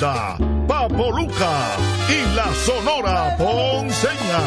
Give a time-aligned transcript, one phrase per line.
[0.00, 1.76] banda Papo Luca
[2.08, 4.40] y la Sonora Ponceña.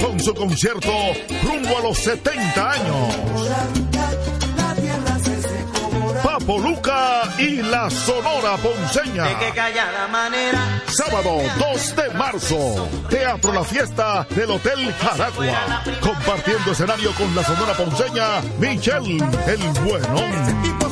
[0.00, 0.92] Con su concierto
[1.42, 3.16] rumbo a los 70 años.
[6.22, 9.24] Papo Luca y la Sonora Ponceña.
[10.08, 10.82] manera.
[10.86, 12.88] Sábado 2 de marzo.
[13.08, 15.82] Teatro La Fiesta del Hotel Jaragua.
[16.00, 20.91] Compartiendo escenario con la Sonora Ponceña, Michelle el Buenón.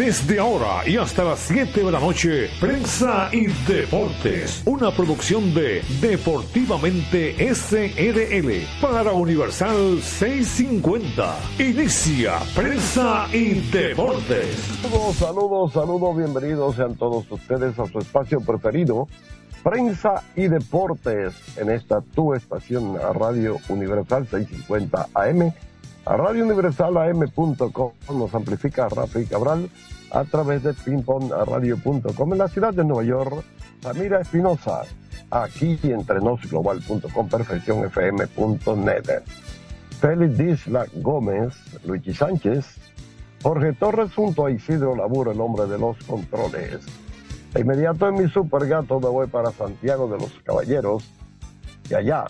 [0.00, 5.82] Desde ahora y hasta las 7 de la noche, Prensa y Deportes, una producción de
[6.00, 11.36] Deportivamente SRL para Universal 650.
[11.58, 14.56] Inicia Prensa y Deportes.
[14.80, 19.06] Saludos, saludos, saludos, bienvenidos sean todos ustedes a su espacio preferido,
[19.62, 25.52] Prensa y Deportes, en esta tu estación Radio Universal 650 AM
[26.06, 29.68] a Radio Universal AM.com nos amplifica Rafi Cabral
[30.10, 33.44] a través de pingpongradio.com en la ciudad de Nueva York.
[33.82, 34.82] Samira Espinosa,
[35.30, 39.22] aquí entrenosglobal.com, perfeccionfm.net.
[40.00, 42.66] Félix Disla Gómez, Luigi Sánchez,
[43.42, 46.80] Jorge Torres junto a Isidro Laburo, el hombre de los controles.
[47.52, 51.04] De inmediato en mi super gato me voy para Santiago de los Caballeros.
[51.88, 52.26] Y allá,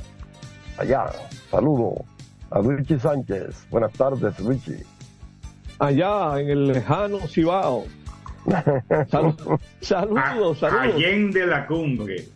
[0.78, 1.10] allá,
[1.50, 2.04] saludo
[2.50, 3.66] a Luigi Sánchez.
[3.70, 4.82] Buenas tardes, Luigi.
[5.80, 7.86] Allá en el lejano Cibao.
[9.10, 9.34] Salud,
[9.80, 10.94] saludos, saludos.
[10.94, 12.26] Allende la cumbre.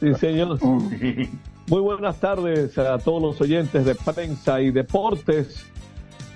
[0.00, 0.58] Sí, señor.
[0.62, 5.64] Muy buenas tardes a todos los oyentes de prensa y deportes.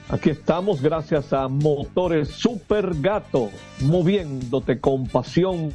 [0.09, 3.50] Aquí estamos gracias a Motores Super Gato,
[3.81, 5.70] moviéndote con pasión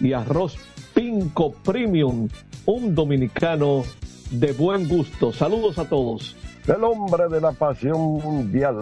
[0.00, 0.58] y arroz
[0.94, 2.28] Pinco Premium,
[2.66, 3.84] un dominicano
[4.30, 5.32] de buen gusto.
[5.32, 6.36] Saludos a todos.
[6.66, 8.78] El hombre de la pasión mundial.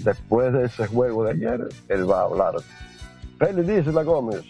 [0.00, 2.54] Después de ese juego de ayer, él va a hablar.
[3.38, 4.42] Félix dice la Gómez.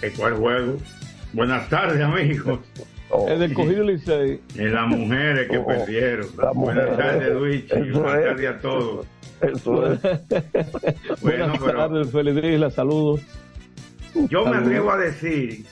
[0.00, 0.76] ¿De cuál juego?
[1.32, 2.60] Buenas tardes, amigos.
[3.12, 4.40] Oh, el del cogido Licey.
[4.54, 6.28] En las mujeres que Oh, perdieron.
[6.38, 7.64] las Buenas tardes, Luis.
[7.68, 8.24] Buenas es.
[8.24, 9.06] tardes a todos.
[9.40, 10.00] Eso es.
[11.20, 13.20] Bueno, Buenas pero- tardes, Félix Isla, saludos.
[14.28, 15.64] Yo me atrevo a decir,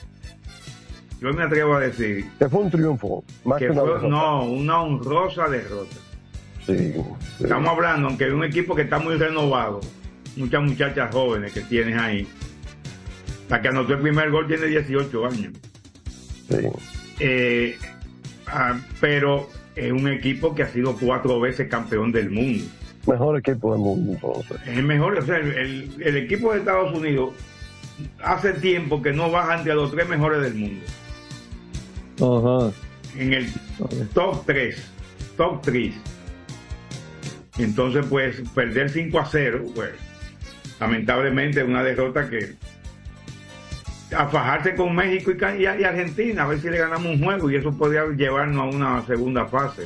[1.21, 3.23] yo me atrevo a decir Que fue un triunfo.
[3.45, 4.07] Más que, que una fue, derrota.
[4.07, 5.95] no, una honrosa derrota.
[6.65, 7.01] Sí, sí.
[7.43, 9.81] Estamos hablando, aunque es un equipo que está muy renovado,
[10.35, 12.27] muchas muchachas jóvenes que tienes ahí.
[13.49, 15.53] La que anotó el primer gol tiene 18 años.
[16.49, 16.57] sí.
[17.21, 17.77] Eh,
[18.47, 22.63] ah, pero es un equipo que ha sido cuatro veces campeón del mundo.
[23.07, 24.57] Mejor equipo del mundo, entonces.
[24.67, 27.33] Es el mejor, o sea, el, el- equipo de Estados Unidos
[28.23, 30.85] hace tiempo que no baja entre los tres mejores del mundo.
[32.21, 32.71] Ajá.
[33.17, 33.51] En el
[34.13, 34.91] top 3,
[35.37, 35.93] top 3.
[37.57, 39.91] Entonces, pues, perder 5 a 0, pues,
[40.79, 42.55] lamentablemente una derrota que
[44.15, 47.51] a fajarse con México y, y- y Argentina, a ver si le ganamos un juego
[47.51, 49.83] y eso podría llevarnos a una segunda fase.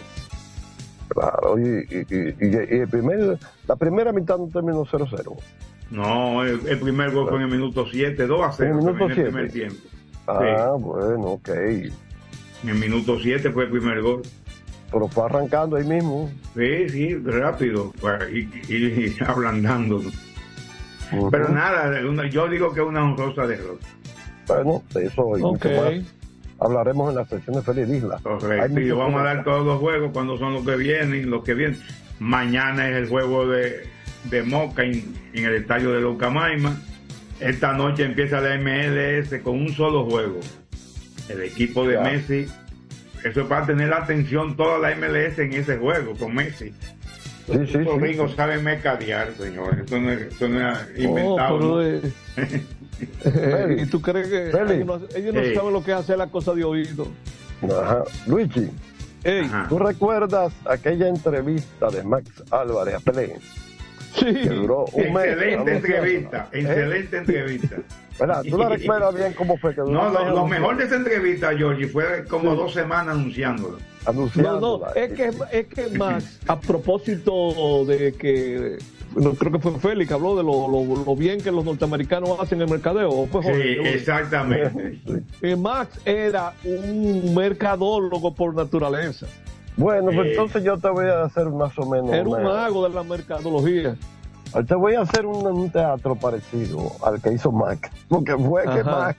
[1.09, 5.35] Claro, y, y, y- y- el primer, la primera mitad no terminó 0-0.
[5.91, 8.83] No, el, el primer gol fue en el minuto 7, 2 a 0 En el
[8.85, 9.67] minuto en el primer siete.
[9.69, 9.89] tiempo.
[10.27, 11.49] Ah, bueno, ok.
[12.63, 14.21] En el minuto 7 fue el primer gol.
[14.91, 16.31] Pero fue arrancando ahí mismo.
[16.55, 17.93] Sí, sí, rápido,
[18.31, 18.39] y,
[18.73, 20.01] y- y ablandando.
[21.31, 23.85] Pero nada, una- yo digo que es una honrosa derrota.
[24.47, 25.65] Bueno, de eso y Ok.
[25.65, 25.93] mucho más
[26.59, 28.19] hablaremos en la sección de Feliz Isla.
[28.23, 28.79] Correcto.
[28.79, 31.79] Y vamos a dar todos los juegos cuando son los que vienen, los que vienen.
[32.19, 33.83] Mañana es el juego de,
[34.29, 35.03] de Moca en,
[35.33, 36.79] en el estadio de Locamaima.
[37.39, 40.39] Esta noche empieza la MLS con un solo juego.
[41.29, 41.97] El equipo de.
[41.99, 42.45] Messi.
[43.23, 46.71] Eso es para tener la atención toda la MLS en ese juego con Messi.
[47.45, 47.99] Sí, sí, Los sí.
[47.99, 49.85] gringos saben mercadear, señores.
[49.85, 51.57] Eso no es, eso no es Oh, inventado.
[51.57, 51.81] pero, ¿no?
[51.81, 52.01] eh,
[52.35, 53.81] Félix.
[53.83, 55.55] ¿Y tú crees que ellos no, ellos no Sí.
[55.55, 57.07] saben lo que es hacer la cosa de oído?
[57.63, 58.03] Ajá.
[58.27, 58.69] Luigi,
[59.25, 59.67] Ey, Ajá.
[59.69, 63.35] ¿tú recuerdas aquella entrevista de Max Álvarez a Pelé?
[64.15, 64.25] Sí.
[64.25, 65.25] Que duró un mes.
[65.25, 65.75] Excelente anunciándola?
[65.75, 66.59] entrevista, ¿Eh?
[66.59, 67.75] excelente entrevista.
[68.19, 68.43] ¿Verdad?
[68.49, 70.83] ¿Tú la recuerdas bien cómo fue que duró No, un lo, mes lo mejor de
[70.85, 73.77] esa entrevista, Georgie, fue como dos semanas anunciándolo.
[73.77, 74.87] No, anunciándola?
[74.87, 78.77] no, es que, es que Max, a propósito de que,
[79.15, 82.39] no, creo que fue Félix que habló de lo, lo- lo bien que los norteamericanos
[82.39, 84.99] hacen el mercadeo, ¿o fue Sí, exactamente.
[85.41, 89.25] Eh, Max era un mercadólogo por naturaleza.
[89.75, 92.11] Bueno, pues entonces yo te voy a hacer más o menos.
[92.11, 93.95] Era un mago de la mercadología.
[94.67, 97.91] Te voy a hacer un, teatro parecido al que hizo Mac.
[98.07, 99.17] Porque fue que Mac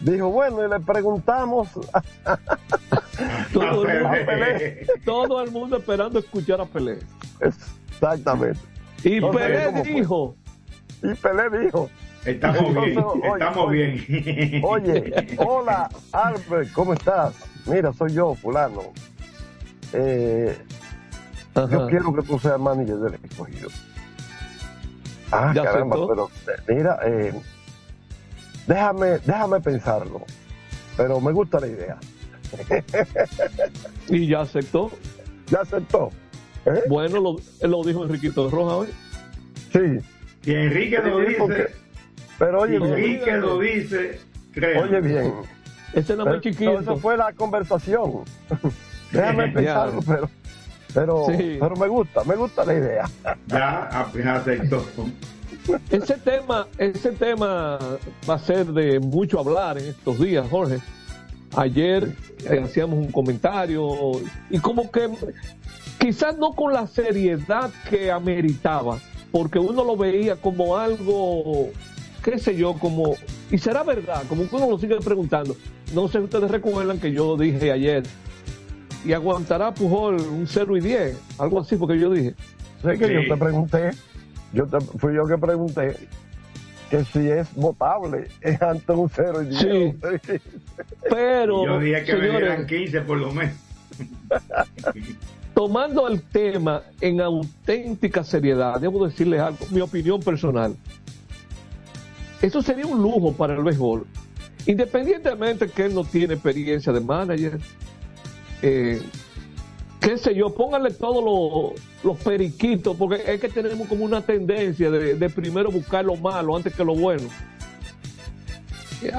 [0.00, 1.68] dijo, bueno, y le preguntamos.
[3.52, 4.18] todo, el mundo,
[5.04, 6.98] todo, el mundo, esperando escuchar a Pelé.
[7.40, 8.60] Exactamente.
[9.02, 10.36] Y Pelé dijo.
[11.02, 11.90] Y Pelé dijo.
[12.24, 12.98] Estamos bien,
[13.32, 14.62] estamos bien.
[14.62, 17.34] Oye, hola, Albert, ¿cómo estás?
[17.66, 18.92] Mira, soy yo, fulano.
[19.92, 20.56] Eh,
[21.70, 23.68] yo quiero que tú seas manager del escogido.
[25.32, 26.30] Ah, caramba, pero
[26.68, 27.32] mira, eh,
[28.66, 30.22] déjame, déjame pensarlo.
[30.96, 31.98] Pero me gusta la idea.
[34.08, 34.90] ¿Y ya aceptó?
[35.48, 36.10] Ya aceptó.
[36.66, 36.82] ¿Eh?
[36.88, 37.36] Bueno, lo,
[37.68, 38.88] lo dijo Enriquito Roja hoy.
[39.72, 40.00] Sí.
[40.44, 41.74] Y Enrique lo dice.
[42.38, 44.20] pero oye, Enrique lo dice.
[44.56, 45.32] Oye bien.
[45.92, 46.80] Ese no es chiquito.
[46.80, 48.24] Eso fue la conversación.
[49.12, 50.28] Déjame pensarlo, pero
[50.94, 53.10] pero, pero me gusta, me gusta la idea.
[53.46, 53.84] Ya,
[54.34, 54.84] acepto.
[55.90, 57.78] Ese tema, ese tema
[58.28, 60.78] va a ser de mucho hablar en estos días, Jorge.
[61.56, 62.14] Ayer
[62.48, 64.12] eh, hacíamos un comentario
[64.50, 65.08] y como que
[65.98, 68.98] quizás no con la seriedad que ameritaba,
[69.32, 71.68] porque uno lo veía como algo,
[72.22, 73.14] qué sé yo, como,
[73.50, 75.56] y será verdad, como que uno lo sigue preguntando.
[75.92, 78.04] No sé si ustedes recuerdan que yo dije ayer,
[79.04, 82.34] y aguantará Pujol un 0 y 10, algo así porque yo dije.
[82.82, 83.90] Sé que yo te pregunté,
[84.52, 85.96] yo te, fui yo que pregunté
[86.90, 89.60] que si es votable es ante un 0 y 10.
[89.60, 89.94] Sí.
[91.08, 91.66] Pero.
[91.66, 93.54] Yo dije que señores, 15 por lo menos.
[95.60, 100.74] tomando el tema en auténtica seriedad, debo decirles algo, mi opinión personal.
[102.40, 104.06] Eso sería un lujo para el béisbol.
[104.64, 107.60] Independientemente que él no tiene experiencia de manager,
[108.62, 109.02] eh,
[110.00, 115.30] qué sé yo, pónganle todos los, periquitos, porque es que tenemos como una tendencia de,
[115.30, 117.28] primero buscar lo malo antes que lo bueno.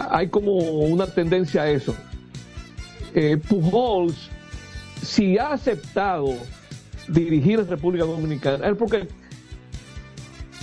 [0.10, 1.96] Hay como una tendencia a eso.
[3.14, 4.30] Eh, Pujols,
[5.02, 6.34] si ha aceptado
[7.08, 9.08] dirigir a República Dominicana, es porque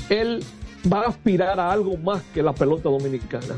[0.09, 0.43] él
[0.91, 3.57] va a aspirar a algo más que la pelota dominicana.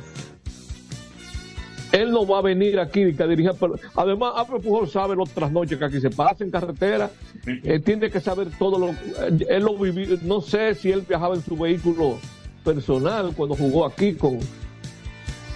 [1.92, 3.52] Él no va a venir aquí a dirigir.
[3.96, 7.10] Además, Alfred Pujol sabe las otras noches que aquí se pasa en carretera.
[7.44, 8.94] Él tiene que saber todo lo.
[9.48, 10.16] Él lo vivió.
[10.22, 12.18] No sé si él viajaba en su vehículo
[12.64, 14.38] personal cuando jugó aquí con.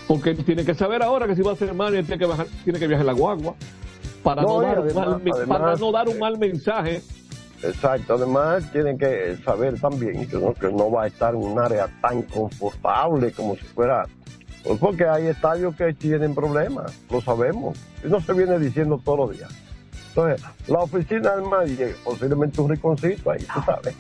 [0.08, 2.46] Porque él tiene que saber ahora que si va a ser hermano, tiene que, viajar,
[2.64, 3.54] tiene que viajar en la guagua.
[4.22, 7.02] Para no, dar, un mal, para no dar un mal mensaje.
[7.62, 11.58] Exacto, además tiene que saber también que no, que no va a estar en un
[11.58, 14.06] área tan confortable como si fuera
[14.80, 17.78] porque hay estadios que tienen problemas, lo sabemos.
[18.04, 19.52] Y no se viene diciendo todos los días.
[20.08, 23.94] Entonces, la oficina del manager, posiblemente un riconcito ahí, tú sabes.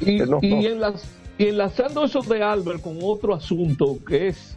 [0.00, 0.22] y,
[1.38, 4.56] y, enlazando eso de Albert con otro asunto que es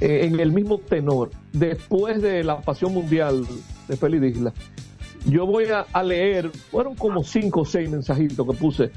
[0.00, 3.46] eh, en el mismo tenor, después de la pasión mundial
[3.88, 4.52] de Félix Isla,
[5.26, 8.90] yo voy a, leer, fueron como cinco o seis mensajitos que puse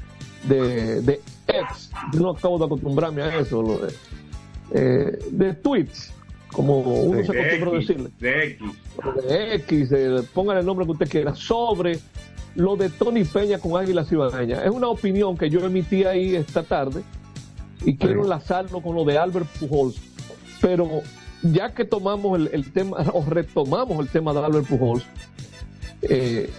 [0.48, 3.94] de, de ex, yo no acabo de acostumbrarme a eso, lo de,
[4.72, 6.12] eh, de tweets,
[6.52, 8.10] como uno se acostumbró a decirle.
[8.18, 8.62] De X.
[9.28, 11.98] De X, pongan el nombre que usted quiera, sobre
[12.54, 14.64] lo de Tony Peña con Águila Cibaeña.
[14.64, 17.02] Es una opinión que yo emití ahí esta tarde
[17.84, 19.96] y quiero enlazarlo con lo de Albert Pujols.
[20.60, 21.02] Pero
[21.42, 25.04] ya que tomamos el, tema, o retomamos el tema de Albert Pujols,
[26.02, 26.50] eh,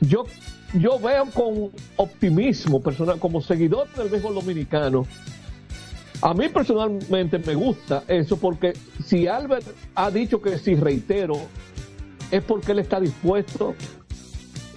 [0.00, 0.26] yo,
[0.74, 5.06] yo veo con optimismo personal, como seguidor del béisbol dominicano,
[6.22, 8.72] a mí personalmente me gusta eso porque
[9.04, 11.34] si Albert ha dicho que si reitero,
[12.30, 13.74] es porque él está dispuesto,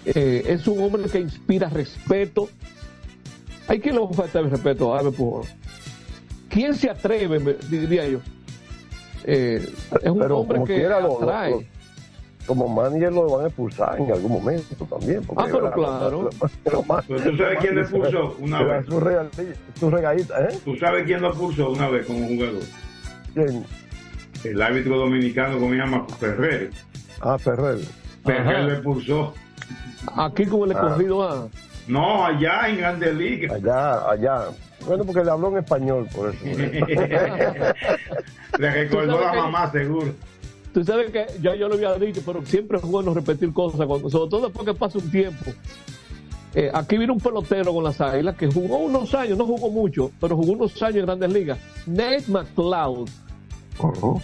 [0.05, 2.49] eh, es un hombre que inspira respeto.
[3.67, 5.45] Hay quien le falta el respeto a Albert Pujol.
[6.49, 8.19] ¿Quién se atreve, diría yo?
[9.23, 9.67] Eh,
[10.01, 11.67] es un hombre que atrae
[12.45, 15.21] como manager lo van a expulsar en algún momento también.
[15.35, 16.29] Ah, pero claro.
[16.63, 18.85] Pero ¿Tú sabes quién lo expulsó una vez?
[18.85, 19.29] Su, regal,
[19.79, 20.59] su regalita, ¿eh?
[20.65, 22.63] ¿Tú sabes quién lo expulsó una vez como jugador?
[23.33, 23.65] ¿Quién?
[24.43, 26.71] El árbitro dominicano que se llama Ferrer.
[27.21, 27.79] Ah, Ferrer.
[28.23, 29.33] Ferrer lo expulsó.
[30.15, 31.47] Aquí como le he cogido a...
[31.87, 33.51] No, allá en Grandes Ligas.
[33.51, 34.45] Allá, allá.
[34.85, 36.45] Bueno, porque le habló en español, por eso.
[38.57, 40.13] le recordó la mamá, seguro.
[40.73, 44.09] Tú sabes que ya yo lo había dicho, pero siempre es bueno repetir cosas, cuando,
[44.09, 45.51] sobre todo después que pasa un tiempo.
[46.55, 50.11] Eh, aquí vino un pelotero con las águilas que jugó unos años, no jugó mucho,
[50.19, 51.59] pero jugó unos años en grandes ligas.
[51.85, 53.09] Nate McCloud.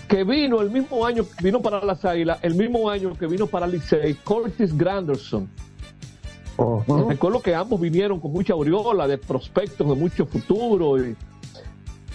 [0.07, 3.65] que vino el mismo año, vino para las Águilas, el mismo año que vino para
[3.67, 5.49] Licey, Curtis Granderson.
[7.07, 10.95] Recuerdo que ambos vinieron con mucha aureola de prospectos de mucho futuro,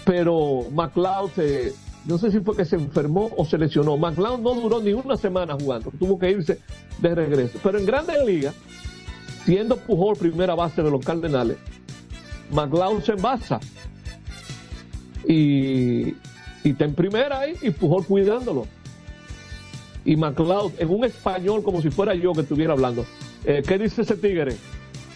[0.05, 1.73] pero McLeod se,
[2.05, 3.97] no sé si fue que se enfermó o se lesionó.
[3.97, 6.59] McLeod no duró ni una semana jugando, tuvo que irse
[6.99, 7.59] de regreso.
[7.61, 8.55] Pero en Grandes Ligas,
[9.45, 11.57] siendo Pujol primera base de los Cardenales,
[12.51, 13.59] McLeod se envasa
[15.27, 16.09] y,
[16.63, 18.65] y está en primera ahí y Pujol cuidándolo.
[20.03, 23.05] Y McLeod en un español como si fuera yo que estuviera hablando.
[23.45, 24.55] Eh, ¿Qué dice ese tigre?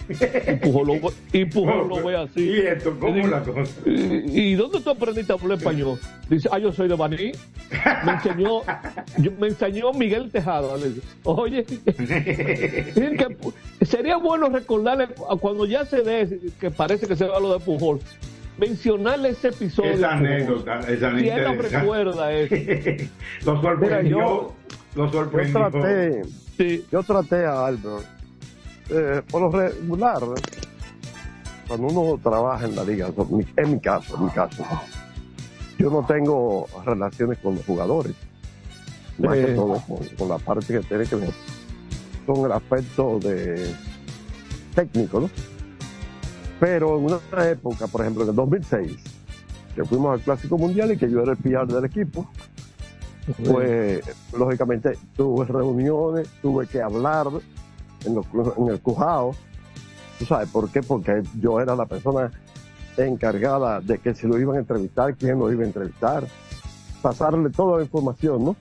[0.07, 2.41] Y Pujol lo, y Pujol lo ve así.
[2.50, 3.71] ¿Y esto cómo es la cosa?
[3.85, 6.00] ¿Y, y dónde tú aprendiste a hablar español?
[6.29, 7.31] Dice, ah, yo soy de Baní.
[8.05, 8.62] Me enseñó,
[9.17, 10.77] yo- me enseñó Miguel Tejada.
[10.77, 11.63] Le dice, Oye,
[12.65, 17.53] que sería bueno recordarle a cuando ya se dé, que parece que se va lo
[17.53, 18.00] de Pujol,
[18.57, 19.91] mencionarle ese episodio.
[19.91, 21.79] Esa anécdota, esa Si él no anécdota.
[21.79, 22.55] recuerda eso.
[23.45, 24.17] lo sorprendió.
[24.17, 24.53] Mira, yo-
[24.95, 25.69] lo Yo sorprendió.
[25.69, 26.21] traté,
[26.57, 26.85] Sí.
[26.89, 28.05] yo traté a Albert,
[28.89, 30.22] eh, por lo regular,
[31.68, 33.10] cuando uno trabaja en la liga,
[33.58, 34.63] en mi- caso, en mi caso,
[35.77, 38.13] yo no tengo relaciones con los jugadores,
[39.18, 39.46] más Eh.
[39.48, 41.32] que todo con, con la parte que tiene que ver
[42.25, 43.74] con el aspecto de
[44.74, 45.30] técnico, ¿no?
[46.60, 48.98] Pero en una época, por ejemplo, en el 2006,
[49.75, 52.27] que fuimos al Clásico Mundial y que yo era el PR del equipo,
[53.44, 54.01] pues
[54.38, 57.27] lógicamente tuve reuniones, tuve que hablar
[58.05, 59.35] en, el Cujao.
[60.19, 60.81] ¿Tú sabes por qué?
[60.81, 62.31] Porque yo era la persona
[62.97, 66.25] encargada de que si lo iban a entrevistar, quién lo iba a entrevistar,
[67.01, 68.55] pasarle toda la información, ¿no?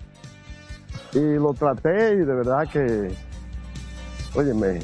[1.12, 3.14] Y lo traté y de verdad que,
[4.34, 4.80] óyeme,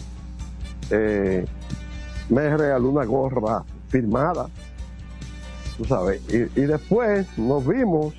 [0.91, 1.45] eh,
[2.29, 4.49] me regaló una gorra firmada,
[5.77, 8.15] tú sabes, y, y después nos vimos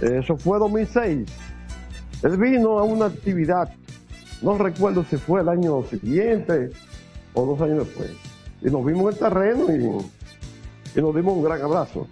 [0.00, 1.28] eso fue 2006.
[2.22, 3.70] Él vino a una actividad,
[4.44, 6.70] no recuerdo si fue el año siguiente
[7.32, 8.10] o dos años después.
[8.62, 12.06] Y nos vimos en el terreno y, y nos dimos un gran abrazo.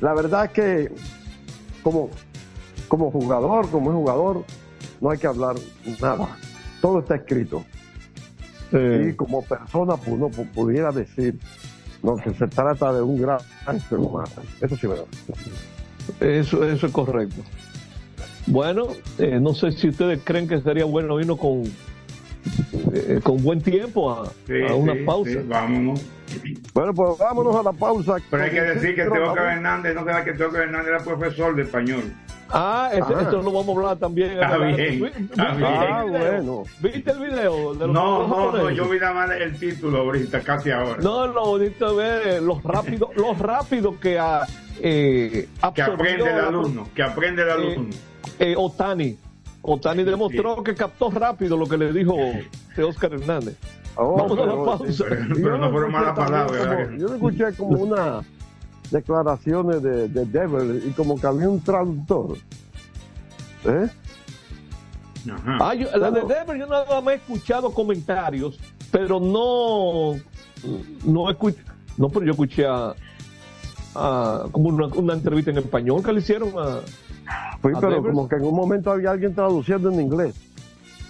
[0.00, 0.92] La verdad es que
[1.82, 2.10] como,
[2.88, 4.44] como jugador, como es jugador,
[5.00, 5.56] no hay que hablar
[6.00, 6.36] nada.
[6.80, 7.64] Todo está escrito.
[9.10, 11.38] Y como persona, pues uno pu- pudiera decir
[12.02, 13.40] no, que se trata de un gran
[13.88, 14.28] ser humano.
[14.60, 15.04] Eso sí verdad.
[16.20, 17.42] Eso, eso es correcto.
[18.46, 21.62] Bueno, eh, no sé si ustedes creen que sería bueno irnos con,
[22.94, 25.30] eh, con buen tiempo a, Sí, a una sí, pausa.
[25.30, 26.02] sí, vámonos.
[26.74, 28.16] Bueno, pues vámonos a la pausa.
[28.30, 31.62] Pero hay que decir que vamos- Hernández, no queda que Teócar Hernández era profesor de
[31.62, 32.02] español.
[32.52, 33.20] Ah, ese, Ajá.
[33.22, 34.32] esto lo vamos a hablar también.
[34.32, 35.68] Está bien, ¿Vi- está bien.
[35.70, 36.62] Ah, bueno.
[36.80, 37.74] ¿Viste el video?
[37.74, 40.96] De los No, no, no, yo vi nada más el título ahorita, casi ahora.
[41.00, 44.46] No, lo bonito es ver los rápidos los rápido que ha,
[44.82, 47.94] eh, que aprende el alumno, que aprende el eh, alumno.
[48.38, 49.16] eh, Otani.
[49.62, 52.14] Otani demostró que captó rápido lo que le dijo
[52.76, 53.56] de Oscar Hernández.
[53.96, 55.04] Oh, Vamos a la pero- pausa.
[55.08, 56.90] Pero, pero no fueron escuché malas palabras.
[56.98, 58.24] yo escuché como unas
[58.90, 62.36] declaraciones de, de Devil y como que había un traductor.
[63.64, 63.88] ¿Eh?
[65.30, 65.58] Ajá.
[65.60, 66.20] Ah, yo- la de.
[66.22, 68.58] Denver yo nada más he escuchado comentarios,
[68.90, 70.14] pero no
[71.04, 71.58] no escuché,
[71.98, 72.94] no, pero yo escuché a,
[73.94, 76.80] a- como una, una entrevista en español que le hicieron a
[77.60, 78.14] Fui, ¿A pero Devers?
[78.14, 80.34] como que en un momento había alguien traduciendo en inglés.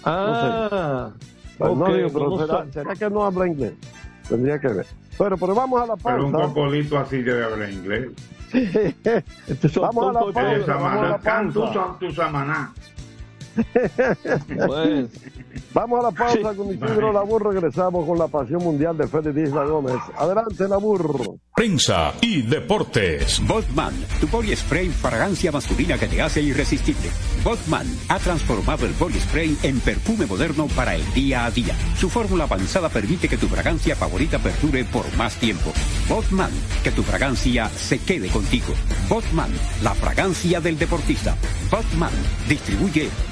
[0.03, 1.09] ah,
[1.57, 3.73] Pues no ok, digo, pero no será, que no habla inglés?
[4.27, 4.85] Tendría que ver.
[5.17, 6.47] Pero, pero vamos a la Pero un pausa.
[6.47, 8.09] cocolito así debe hablar inglés.
[9.47, 10.73] Este Vamos a la pausa.
[10.75, 11.23] Vamos a la tu,
[11.61, 11.73] pausa.
[11.73, 12.73] sa- tu samaná.
[14.67, 15.09] Pues,
[15.73, 17.53] Vamos a la pausa con Isidro Labur.
[17.53, 19.95] Regresamos con la pasión mundial de Félix Isla Gómez.
[20.17, 21.37] Adelante, Labur.
[21.55, 23.41] Prensa y deportes.
[23.47, 27.09] Botman, tu body spray fragancia masculina que te hace irresistible.
[27.43, 31.75] Botman ha transformado el body spray en perfume moderno para el día a día.
[31.97, 35.71] Su fórmula avanzada permite que tu fragancia favorita perdure por más tiempo.
[36.09, 36.51] Botman,
[36.83, 38.73] que tu fragancia se quede contigo.
[39.09, 39.51] Botman,
[39.83, 41.35] la fragancia del deportista.
[41.69, 42.13] Botman,
[42.47, 43.09] distribuye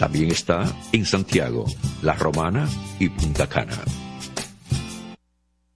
[0.00, 1.66] También está en Santiago,
[2.00, 2.66] La Romana
[2.98, 3.76] y Punta Cana.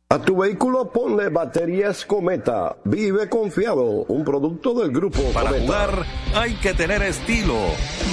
[0.09, 2.75] A tu vehículo ponle baterías Cometa.
[2.85, 5.67] Vive confiado, un producto del grupo Para Cometa.
[5.67, 7.59] jugar hay que tener estilo.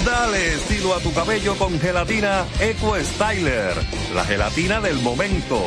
[0.04, 3.74] Dale estilo a tu cabello con gelatina Eco Styler,
[4.14, 5.62] la gelatina del momento.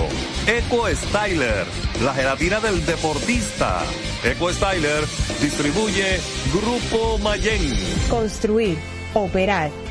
[0.45, 1.65] Eco Styler,
[2.03, 3.81] la gelatina del deportista.
[4.23, 5.05] Eco Styler
[5.41, 6.19] distribuye
[6.53, 7.73] Grupo Mayen.
[8.09, 8.77] Construir,
[9.15, 9.71] operar,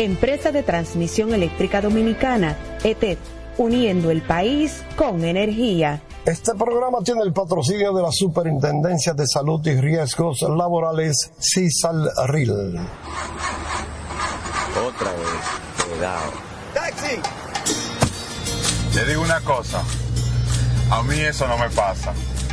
[0.00, 3.18] Empresa de Transmisión Eléctrica Dominicana, ETED,
[3.58, 6.00] uniendo el país con energía.
[6.24, 12.50] Este programa tiene el patrocinio de la Superintendencia de Salud y Riesgos Laborales, CISALRIL.
[14.88, 16.32] Otra vez, cuidado.
[16.72, 17.20] ¡Taxi!
[18.94, 19.82] Le digo una cosa,
[20.90, 22.14] a mí eso no me pasa.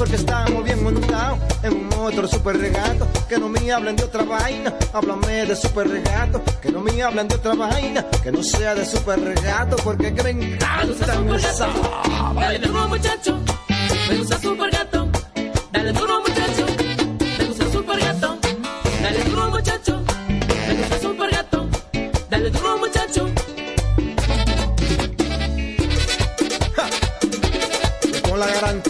[0.00, 3.06] Porque estamos bien montados en un motor super regato.
[3.28, 6.42] Que no me hablen de otra vaina, háblame de super regato.
[6.62, 9.76] Que no me hablen de otra vaina, que no sea de super regato.
[9.84, 11.68] Porque que me encanta esa
[12.34, 13.38] Dale duro muchacho,
[14.08, 15.06] me gusta super gato.
[15.70, 16.66] Dale duro muchacho,
[17.38, 18.38] me gusta super gato.
[19.02, 21.68] Dale duro muchacho, me gusta super gato.
[22.30, 23.30] Dale duro muchacho.
[28.26, 28.89] Con la garantía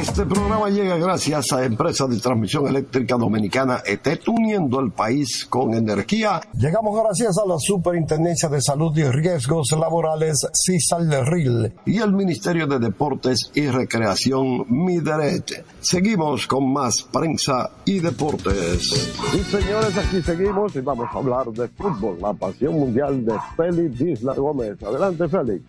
[0.00, 5.74] Este programa llega gracias a Empresa de Transmisión Eléctrica Dominicana ETET, uniendo el país con
[5.74, 6.40] energía.
[6.54, 12.78] Llegamos gracias a la Superintendencia de Salud y Riesgos Laborales, CISALRIL, y el Ministerio de
[12.78, 15.64] Deportes y Recreación, MIDERET.
[15.80, 19.14] Seguimos con más prensa y deportes.
[19.32, 24.00] Y señores, aquí seguimos y vamos a hablar de fútbol, la pasión mundial de Félix
[24.00, 24.82] Isla Gómez.
[24.82, 25.64] Adelante, Félix.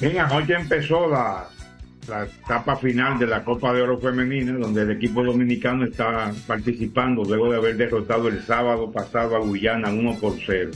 [0.00, 1.48] Bien, anoche empezó la,
[2.08, 7.22] la etapa final de la Copa de Oro Femenina, donde el equipo dominicano está participando
[7.24, 10.70] luego de haber derrotado el sábado pasado a Guyana 1 por 0.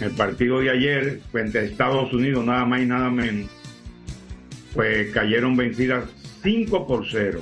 [0.00, 3.50] El partido de ayer, frente a Estados Unidos, nada más y nada menos,
[4.72, 6.04] pues cayeron vencidas
[6.42, 7.40] 5 por 0.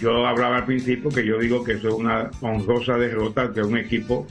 [0.00, 3.76] Yo hablaba al principio que yo digo que eso es una honrosa derrota que un
[3.76, 4.26] equipo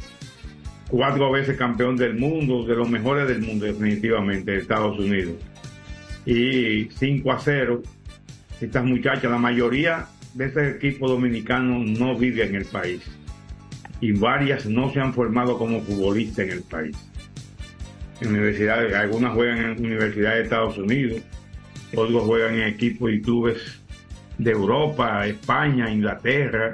[0.89, 5.35] cuatro veces campeón del mundo, de los mejores del mundo definitivamente, de Estados Unidos.
[6.27, 7.81] Y 5 a 0.
[8.59, 13.01] Estas muchachas, la mayoría de ese equipo dominicano no vive en el país.
[14.01, 16.97] Y varias no se han formado como futbolistas en el país.
[18.21, 21.21] Universidades, algunas juegan en universidades de Estados Unidos,
[21.95, 23.81] otros juegan en equipos y clubes
[24.37, 26.73] de Europa, España, Inglaterra.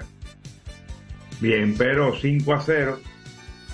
[1.39, 2.99] Bien, pero 5 a 0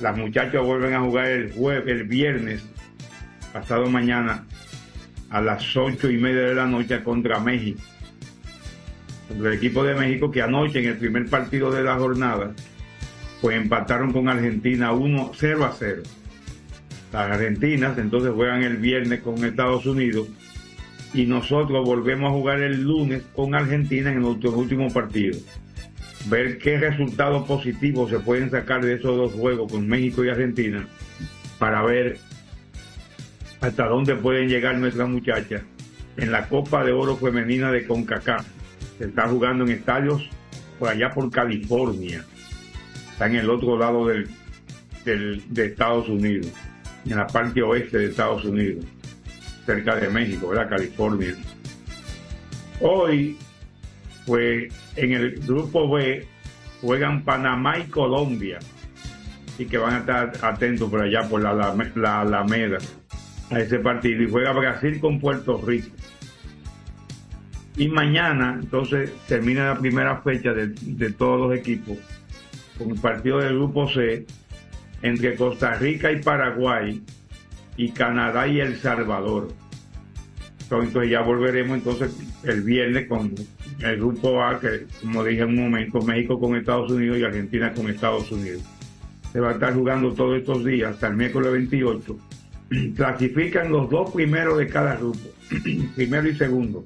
[0.02, 2.64] las muchachas vuelven a jugar el jueves, el viernes,
[3.52, 4.46] pasado mañana,
[5.30, 7.82] a las ocho y media de la noche contra México.
[9.30, 12.54] el equipo de México que anoche en el primer partido de la jornada,
[13.42, 16.04] pues empataron con Argentina 1 0 a 0.
[17.14, 20.28] Las argentinas entonces juegan el viernes con Estados Unidos
[21.14, 25.38] y nosotros volvemos a jugar el lunes con Argentina en nuestro último partido.
[26.28, 30.88] Ver qué resultados positivos se pueden sacar de esos dos juegos con México y Argentina
[31.58, 32.20] para ver
[33.62, 35.62] hasta dónde pueden llegar nuestras muchachas
[36.18, 38.46] en la Copa de Oro Femenina de CONCACAF.
[38.98, 40.28] Se está jugando en estadios
[40.78, 42.24] por allá por California.
[43.12, 44.30] Está en el otro lado del,
[45.06, 46.52] del- de Estados Unidos,
[47.06, 48.86] en la parte oeste de Estados Unidos,
[49.66, 50.70] cerca de México, ¿verdad?
[50.70, 51.36] California.
[52.82, 53.38] Hoy,
[54.26, 56.26] pues en el grupo B
[56.82, 58.60] juegan Panamá y Colombia
[59.58, 62.78] y que van a estar atentos por allá por la, Alame- la Alameda
[63.52, 65.90] a ese partido y juega Brasil con Puerto Rico.
[67.78, 71.98] Y mañana, entonces, termina la primera fecha de, de todos los equipos
[72.78, 74.26] con el partido del grupo C
[75.02, 77.02] entre Costa Rica y Paraguay
[77.78, 79.50] y Canadá y El Salvador.
[80.62, 83.34] Entonces ya volveremos entonces el viernes con
[83.80, 87.74] el grupo A, que como dije en un momento, México con Estados Unidos y Argentina
[87.74, 88.64] con Estados Unidos.
[89.32, 92.18] Se va a estar jugando todos estos días hasta el miércoles 28.
[92.96, 95.30] Clasifican los dos primeros de cada grupo,
[95.96, 96.84] primero y segundo.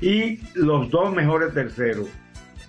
[0.00, 2.08] Y los dos mejores terceros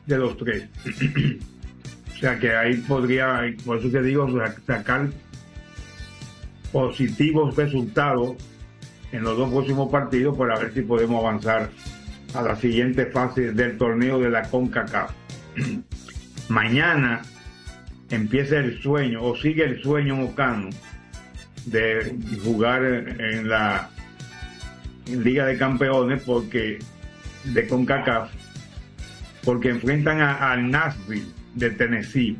[0.05, 0.67] de los tres.
[2.13, 4.27] o sea que ahí podría, por eso te digo,
[4.65, 5.09] sacar
[6.71, 8.35] positivos resultados
[9.11, 11.69] en los dos próximos partidos para ver si podemos avanzar
[12.33, 15.11] a la siguiente fase del torneo de la CONCACAF.
[16.49, 17.21] Mañana
[18.09, 20.69] empieza el sueño o sigue el sueño mocano
[21.65, 23.89] de jugar en la
[25.07, 26.79] Liga de Campeones porque
[27.43, 28.31] de CONCACAF
[29.43, 32.37] porque enfrentan a- Nashville de Tennessee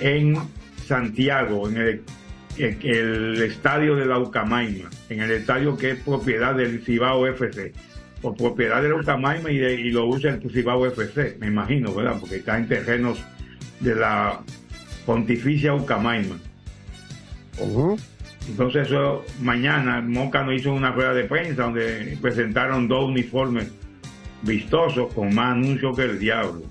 [0.00, 0.36] en
[0.86, 2.02] Santiago, en el,
[2.58, 7.72] el estadio de la Ucamaima, en el estadio que es propiedad del Cibao FC,
[8.20, 11.94] o propiedad de la Ucamaima y, de- y lo usa el Cibao FC, me imagino,
[11.94, 12.16] ¿verdad?
[12.20, 13.18] Porque está en terrenos
[13.80, 14.40] de la
[15.06, 16.36] Pontificia Ucamaima.
[18.48, 23.72] Entonces eso, mañana Moca nos hizo una rueda de prensa donde presentaron dos uniformes
[24.42, 26.62] vistosos con más anuncios que el diablo.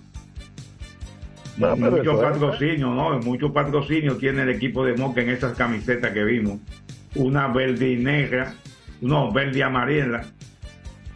[1.62, 3.20] Ah, pero mucho es, patrocinio, ¿no?
[3.20, 6.60] Mucho patrocinio tiene el equipo de Moca en esas camisetas que vimos.
[7.16, 8.54] Una verde y negra,
[9.02, 10.22] no, verde y amarilla,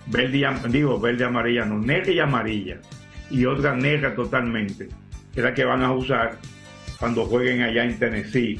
[0.07, 2.77] verde y, digo, verde y amarilla, no, negra y amarilla.
[3.29, 4.87] Y otra negra totalmente,
[5.33, 6.37] que es la que van a usar
[6.99, 8.59] cuando jueguen allá en Tennessee.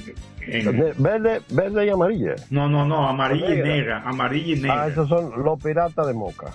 [0.49, 2.35] En- Verde, verde y amarilla.
[2.49, 3.65] no, no, no, amarilla y Negra.
[3.67, 4.83] negra, amarilla y negra.
[4.83, 6.47] Ah, esos son los piratas de Moca.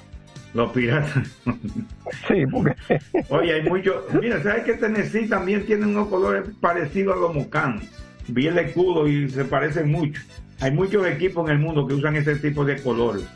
[0.55, 1.11] Los piratas.
[2.29, 2.75] Sí, porque.
[3.31, 3.97] Oye, hay muchos.
[4.21, 7.83] Mira, ¿sabes que Tennessee también tiene unos colores parecidos a los mocanos?
[8.29, 10.21] Vi el escudo y se parecen mucho.
[10.61, 13.27] Hay muchos equipos en el mundo que usan ese tipo de colores.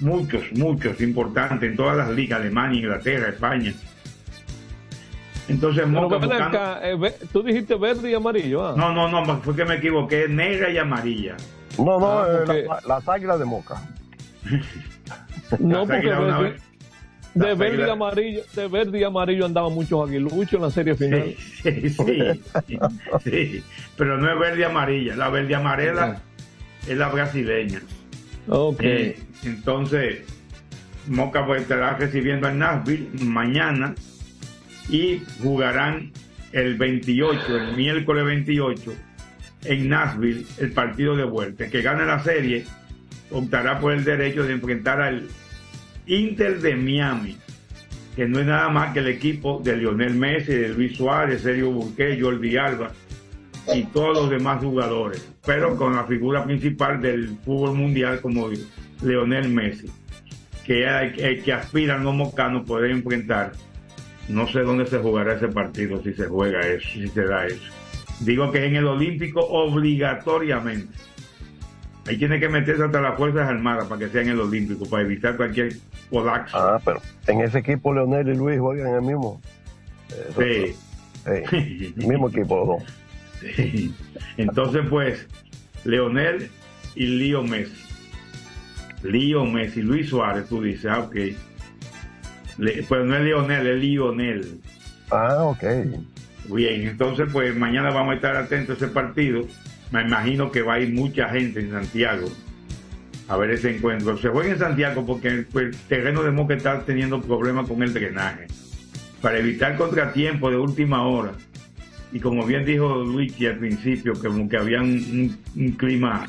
[0.00, 3.72] Muchos, muchos, importantes en todas las ligas, Alemania, Inglaterra, España.
[5.48, 8.66] Entonces, Moca buscando- acá, eh, tú dijiste verde y amarillo.
[8.66, 8.74] Ah.
[8.76, 11.36] No, no, no, fue que me equivoqué, negra y amarilla.
[11.78, 13.80] No, no, Ah, eh, porque- la- las águilas de Moca.
[15.60, 16.56] No, Las porque verde-
[17.34, 21.34] de verde y amarillo, de verde y amarillo andaban muchos aguiluchos en la serie final.
[21.62, 22.42] Sí, sí,
[23.24, 23.64] sí,
[23.96, 25.16] pero no es verde y amarilla.
[25.16, 26.20] La verde y amarela
[26.88, 27.82] es la brasileña.
[28.48, 28.80] Ok.
[28.80, 30.22] Eh, entonces,
[31.08, 33.94] Moca pues, estará recibiendo al Nashville mañana
[34.88, 36.12] y jugarán
[36.52, 38.92] el 28, el miércoles 28,
[39.64, 41.64] en Nashville, el partido de vuelta.
[41.64, 42.64] El que gane la serie
[43.30, 45.26] optará por el derecho de enfrentar al
[46.06, 47.36] Inter de Miami,
[48.14, 51.70] que no es nada más que el equipo de Lionel Messi, de Luis Suárez, Sergio
[51.72, 52.92] Busquets, Jordi Alba
[53.74, 58.48] y todos los demás jugadores, pero con la figura principal del fútbol mundial como
[59.02, 59.90] Lionel Messi,
[60.64, 63.52] que hay- el que aspiran los mocanos poder enfrentar.
[64.28, 67.62] No sé dónde se jugará ese partido, si se juega eso, si se da eso.
[68.20, 70.92] Digo que en el Olímpico obligatoriamente.
[72.08, 75.02] Ahí tiene que meterse hasta las Fuerzas Armadas para que sea en el Olímpico, para
[75.02, 75.74] evitar cualquier
[76.10, 76.56] colapso.
[76.56, 79.40] Ah, pero en ese equipo Leonel y Luis juegan en el mismo.
[80.38, 80.74] eh,
[81.26, 81.94] Sí.
[81.96, 82.92] el mismo equipo dos.
[83.56, 83.92] Sí.
[84.36, 85.26] Entonces, pues,
[85.84, 86.48] Leonel
[86.94, 87.74] y Lío Messi.
[89.02, 91.16] Lío Messi, Luis Suárez, tú dices, ah, ok.
[92.58, 94.60] Le- pues no es Leonel, es Lionel.
[95.10, 95.62] Ah, ok.
[96.54, 99.42] Bien, entonces, pues mañana vamos a estar atentos a ese partido.
[99.92, 102.28] Me imagino que va a ir mucha gente en Santiago
[103.28, 104.16] a ver ese encuentro.
[104.18, 107.92] Se juega en Santiago porque el, el terreno de Moca está teniendo problemas con el
[107.92, 108.46] drenaje.
[109.20, 111.32] Para evitar contratiempo de última hora,
[112.12, 114.88] y como bien dijo Luigi al principio, que como que había un,
[115.56, 116.26] un- un clima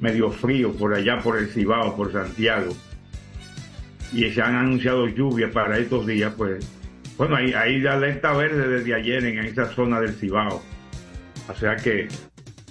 [0.00, 2.74] medio frío por allá por el Cibao, por Santiago,
[4.12, 6.66] y se han anunciado lluvias para estos días, pues,
[7.16, 10.62] bueno, hay, hay de alerta verde desde ayer en esa zona del Cibao.
[11.48, 12.08] O sea que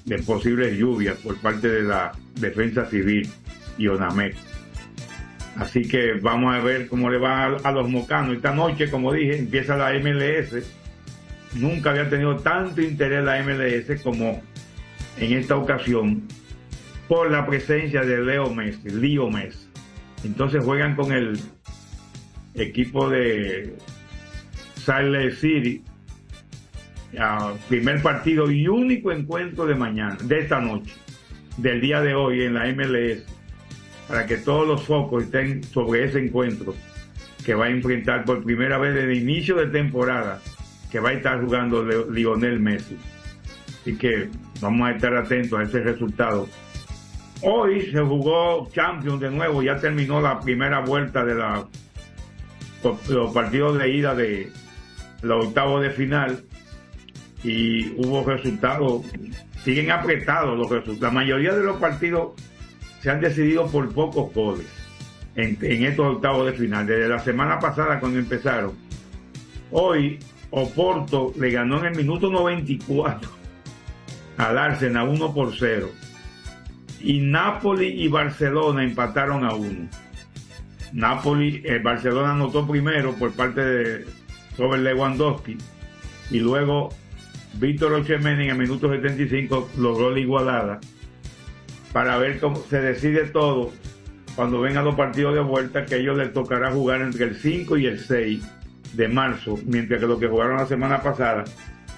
[0.05, 3.29] de posibles lluvias por parte de la Defensa Civil
[3.77, 4.35] y ONAMEC.
[5.55, 8.35] Así que vamos a ver cómo le va a, a los mocanos.
[8.35, 10.65] Esta noche, como dije, empieza la MLS.
[11.55, 14.41] Nunca había tenido tanto interés la MLS como
[15.17, 16.23] en esta ocasión
[17.07, 19.68] por la presencia de Leo Messi, Leo Messi.
[20.23, 21.39] Entonces juegan con el
[22.55, 23.75] equipo de
[24.75, 25.83] Salt City
[27.67, 30.93] primer partido y único encuentro de mañana, de esta noche,
[31.57, 33.23] del día de hoy en la MLS,
[34.07, 36.75] para que todos los focos estén sobre ese encuentro
[37.45, 40.41] que va a enfrentar por primera vez desde inicio de temporada,
[40.91, 42.97] que va a estar jugando Lionel Messi.
[43.81, 44.29] Así que
[44.61, 46.47] vamos a estar atentos a ese resultado.
[47.41, 51.65] Hoy se jugó Champions de nuevo, ya terminó la primera vuelta de la,
[53.07, 54.51] los partidos de ida de
[55.21, 56.43] los octavos de final
[57.43, 59.05] y hubo resultados,
[59.63, 61.01] siguen apretados los resultados.
[61.01, 62.33] La mayoría de los partidos
[63.01, 64.67] se han decidido por pocos goles
[65.35, 66.85] en, en estos octavos de final.
[66.85, 68.73] Desde la semana pasada cuando empezaron.
[69.71, 70.19] Hoy
[70.51, 73.29] Oporto le ganó en el minuto 94
[74.37, 75.89] al Arsenal 1 por 0.
[77.01, 79.89] Y Napoli y Barcelona empataron a 1.
[80.93, 84.05] Napoli, eh, Barcelona anotó primero por parte de
[84.57, 85.57] Robert Lewandowski
[86.31, 86.89] y luego
[87.53, 90.79] Víctor Ochemen en el minuto 75 logró la igualada
[91.93, 93.71] para ver cómo se decide todo
[94.35, 97.87] cuando vengan los partidos de vuelta que ellos les tocará jugar entre el 5 y
[97.87, 98.43] el 6
[98.93, 101.43] de marzo, mientras que los que jugaron la semana pasada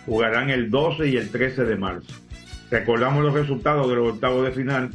[0.05, 2.13] jugarán el 12 y el 13 de marzo.
[2.71, 4.89] Recordamos los resultados de los octavos de final.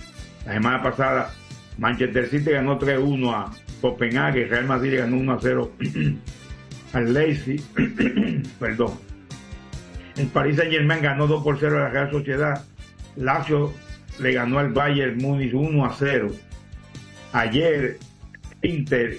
[0.47, 1.31] La semana pasada
[1.79, 6.19] Manchester City ganó 3-1 a Copenhague, Real Madrid ganó 1-0
[6.95, 7.63] al Leipzig,
[8.59, 8.95] perdón.
[10.17, 12.65] El Paris Saint Germain ganó 2 por 0 a la Real Sociedad.
[13.17, 13.75] Lazio
[14.19, 16.31] le ganó al Bayern Múnich 1 a 0.
[17.33, 17.99] Ayer
[18.63, 19.19] Inter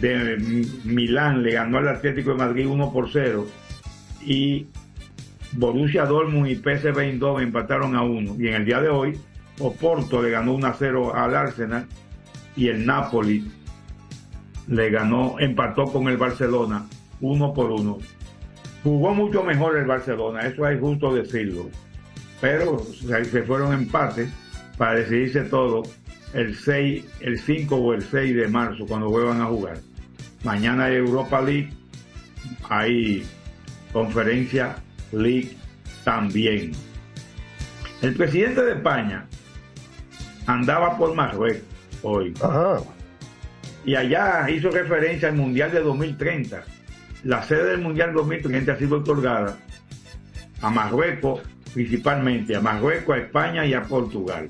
[0.00, 3.46] de Milán le ganó al Atlético de Madrid 1 por 0.
[4.24, 4.66] Y
[5.56, 8.36] Borussia Dortmund y PSV Eindhoven empataron a 1.
[8.38, 9.18] Y en el día de hoy,
[9.58, 11.86] Oporto le ganó 1 a 0 al Arsenal.
[12.56, 13.50] Y el Napoli
[14.68, 16.86] le ganó, empató con el Barcelona
[17.20, 17.98] 1 por 1
[18.86, 21.68] jugó mucho mejor el Barcelona, eso hay justo decirlo.
[22.40, 24.30] Pero se fueron empates
[24.78, 25.82] para decidirse todo
[26.32, 29.78] el 6, el 5 o el 6 de marzo cuando vuelvan a jugar.
[30.44, 31.70] Mañana Europa League,
[32.68, 33.24] hay
[33.92, 34.76] Conferencia
[35.12, 35.56] League
[36.04, 36.72] también.
[38.02, 39.26] El presidente de España
[40.46, 41.62] andaba por Marruecos
[42.02, 42.34] hoy.
[43.84, 46.64] Y allá hizo referencia al Mundial de 2030
[47.26, 49.58] la sede del Mundial 2030 ha sido otorgada
[50.60, 51.40] a Marruecos,
[51.74, 54.46] principalmente a Marruecos, a España y a Portugal.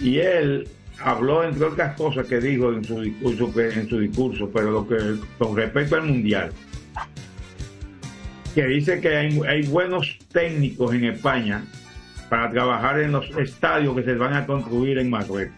[0.00, 0.68] Y él
[1.00, 4.96] habló, entre otras cosas que dijo en su discurso, en su discurso pero lo que
[5.38, 6.52] con respecto al Mundial,
[8.56, 11.62] que dice que hay, buenos técnicos en España
[12.30, 15.54] para trabajar en los estadios que se van a construir en Marruecos,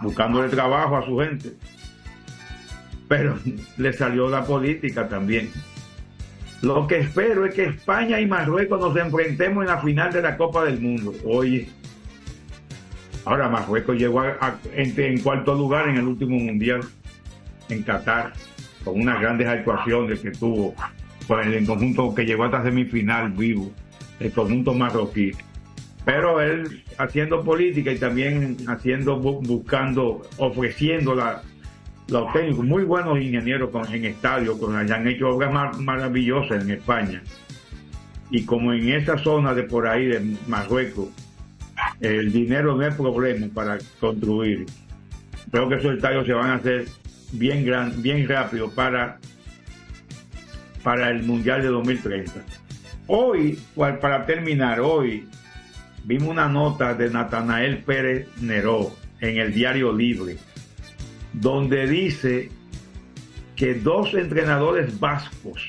[0.00, 1.52] buscándole trabajo a su gente
[3.08, 3.36] pero
[3.76, 5.50] le salió la política también.
[6.62, 10.36] Lo que espero es que España y Marruecos nos enfrentemos en la final de la
[10.38, 11.12] Copa del Mundo.
[11.26, 11.68] Oye,
[13.26, 16.80] ahora Marruecos llegó a- en, en cuarto lugar en el último mundial
[17.68, 18.32] en Qatar,
[18.84, 20.74] con unas grandes actuaciones que tuvo
[21.26, 23.72] con el conjunto que llegó hasta semifinal vivo,
[24.20, 25.32] el conjunto marroquí.
[26.04, 31.42] Pero él haciendo política y también haciendo, bu- buscando, ofreciendo la,
[32.08, 37.22] los técnicos, muy buenos ingenieros en estadio, con, han hecho obras mar- maravillosas en España.
[38.30, 41.08] Y como en esa zona de por ahí de Marruecos,
[42.00, 44.66] el dinero no es problema para construir.
[45.50, 46.86] Creo que esos estadios se van a hacer
[47.32, 49.18] bien gran, bien rápido para,
[50.84, 52.32] para el Mundial de 2030.
[53.08, 55.26] Hoy, pa- para terminar, hoy
[56.04, 60.36] vimos una nota de Natanael Pérez Neró en el Diario Libre
[61.32, 62.48] donde dice
[63.56, 65.62] que dos entrenadores vascos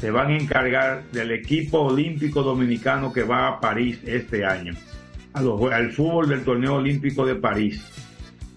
[0.00, 4.74] se van a encargar del equipo olímpico dominicano que va a París este año.
[5.34, 7.80] al fútbol del torneo olímpico de París,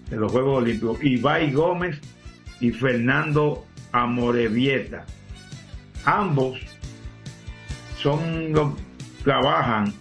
[0.08, 0.98] de los Juegos Olímpicos.
[1.04, 2.00] Ibai Gómez
[2.60, 5.04] y Fernando Amorevieta.
[6.04, 6.60] Ambos
[7.96, 8.72] son los,
[9.22, 9.92] trabajan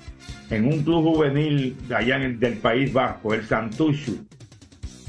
[0.49, 4.25] en un club juvenil de allá en, del País Vasco, el Santuchu,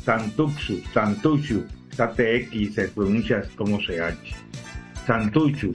[0.05, 1.67] Santuxu, Santuchu,
[1.97, 4.35] TX se pronuncia como CH,
[5.07, 5.75] Santuchu.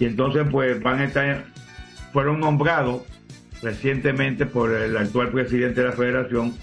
[0.00, 1.44] Y entonces pues van a estar,
[2.12, 3.02] fueron nombrados
[3.62, 6.54] recientemente por el actual presidente de la federación,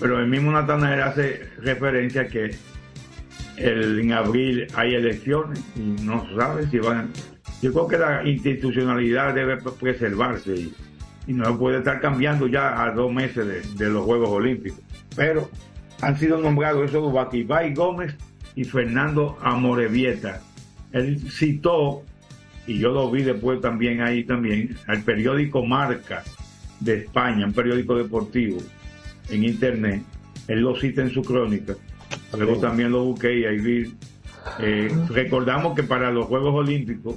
[0.00, 2.56] pero el mismo Natanael hace referencia que
[3.56, 7.10] el, en abril hay elecciones y no sabe si van.
[7.62, 10.74] Yo creo que la institucionalidad debe preservarse y,
[11.26, 14.80] no puede estar cambiando ya a dos meses de, los Juegos Olímpicos.
[15.16, 15.48] Pero
[16.02, 18.14] han sido nombrados esos Baquibay Gómez
[18.54, 20.42] y Fernando Amorevieta.
[20.92, 22.02] Él citó,
[22.66, 26.22] y yo lo vi después también ahí también, al periódico Marca
[26.80, 28.58] de España, un periódico deportivo
[29.30, 30.02] en internet.
[30.46, 31.74] Él lo cita en su crónica
[32.36, 33.94] Luego también lo busqué y ahí vi.
[34.58, 37.16] Eh, recordamos que para los Juegos Olímpicos,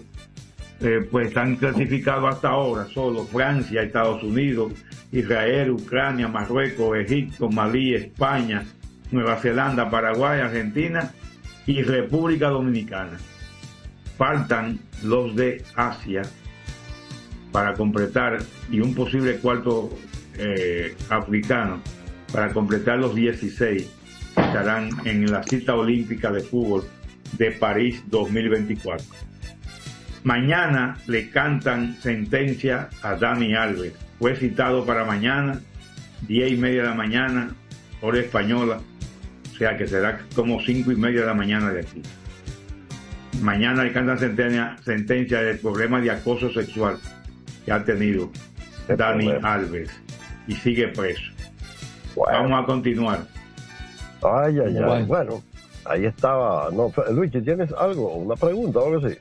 [0.79, 4.73] eh, pues están clasificados hasta ahora solo Francia, Estados Unidos,
[5.11, 8.63] Israel, Ucrania, Marruecos, Egipto, Malí, España,
[9.11, 11.11] Nueva Zelanda, Paraguay, Argentina
[11.65, 13.17] y República Dominicana.
[14.17, 16.21] Faltan los de Asia
[17.51, 19.89] para completar y un posible cuarto
[20.37, 21.81] eh, africano
[22.31, 23.96] para completar los 16
[24.37, 26.83] estarán en la cita olímpica de fútbol
[27.37, 29.05] de París 2024.
[30.23, 33.93] Mañana le cantan sentencia a Dani Alves.
[34.19, 35.61] Fue citado para mañana,
[36.27, 37.55] 10 y media de la mañana,
[38.01, 38.81] hora española,
[39.53, 42.01] o sea que será como 5 y media de la mañana de aquí.
[43.41, 46.97] Mañana le cantan sentencia, sentencia del problema de acoso sexual
[47.65, 48.31] que ha tenido
[48.87, 49.89] Dani Alves
[50.47, 51.31] y sigue preso.
[52.15, 53.36] Vamos a continuar.
[54.23, 55.05] Ay, ay, ay.
[55.05, 55.41] Bueno,
[55.85, 56.69] ahí estaba.
[56.71, 58.13] No, Luis, ¿tienes algo?
[58.15, 59.17] ¿Una pregunta o algo así?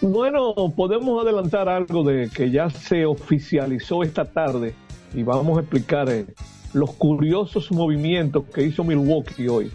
[0.00, 4.74] Bueno, podemos adelantar algo de que ya se oficializó esta tarde
[5.14, 6.26] y vamos a explicar eh,
[6.72, 9.70] los curiosos movimientos que hizo Milwaukee hoy.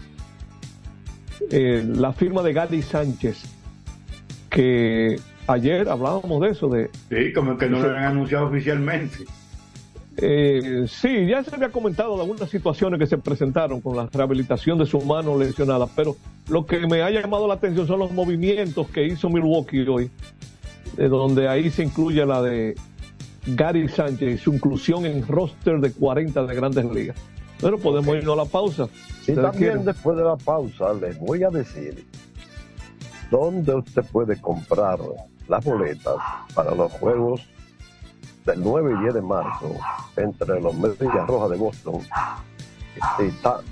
[1.50, 3.44] Eh, la firma de Gadi Sánchez,
[4.50, 6.68] que ayer hablábamos de eso.
[6.68, 9.18] de Sí, como que no lo han anunciado oficialmente.
[10.16, 14.78] Eh, sí, ya se había comentado de algunas situaciones que se presentaron con la rehabilitación
[14.78, 16.16] de su mano lesionada, pero
[16.48, 20.10] lo que me ha llamado la atención son los movimientos que hizo Milwaukee hoy,
[20.96, 22.76] de donde ahí se incluye la de
[23.46, 27.16] Gary Sánchez y su inclusión en roster de 40 de grandes ligas.
[27.60, 28.88] Pero podemos irnos a la pausa.
[29.26, 32.06] Y también después de la pausa les voy a decir
[33.30, 34.98] dónde usted puede comprar
[35.48, 36.16] las boletas
[36.54, 37.40] para los juegos
[38.44, 39.74] del 9 y 10 de marzo
[40.16, 42.00] entre los Medias Rojas de Boston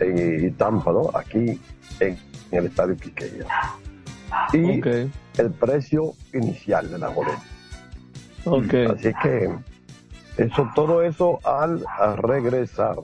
[0.00, 1.10] y, Tampa, ¿no?
[1.14, 1.60] aquí
[2.00, 2.18] en,
[2.50, 3.46] el estadio Quiqueya.
[4.52, 4.80] Y
[5.38, 7.42] el precio inicial de la boleta.
[8.92, 9.54] Así que
[10.36, 11.84] eso, todo eso al
[12.16, 12.96] regresar.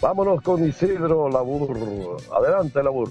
[0.00, 2.18] Vámonos con Isidro Labur.
[2.36, 3.10] Adelante, Labur.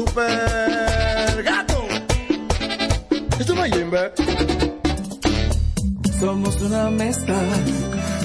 [0.00, 1.78] super gato.
[3.38, 3.74] Esto no es.
[6.20, 7.38] Somos una mezcla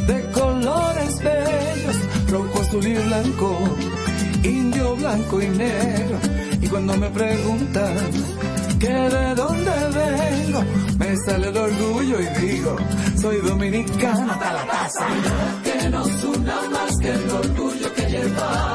[0.07, 1.97] de colores bellos,
[2.29, 3.49] rojo, azul y blanco,
[4.43, 6.17] indio, blanco y negro.
[6.61, 7.97] Y cuando me preguntan
[8.79, 10.61] que de dónde vengo,
[10.97, 12.75] me sale el orgullo y digo,
[13.21, 15.07] soy dominicano hasta la taza.
[15.63, 18.74] Que nos una más que el orgullo que llevamos,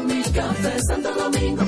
[0.29, 1.63] Café Santo Domingo.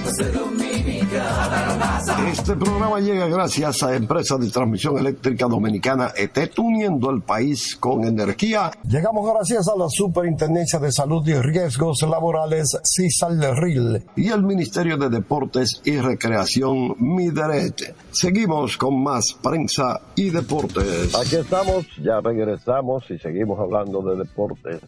[2.32, 8.04] Este programa llega gracias a Empresa de Transmisión Eléctrica Dominicana ETET, uniendo el país con
[8.04, 8.72] energía.
[8.88, 15.10] Llegamos gracias a la Superintendencia de Salud y Riesgos Laborales, CISAL-RIL, y el Ministerio de
[15.10, 17.96] Deportes y Recreación, MIDERET.
[18.12, 21.16] Seguimos con más prensa y deportes.
[21.16, 24.82] Aquí estamos, ya regresamos y seguimos hablando de deportes.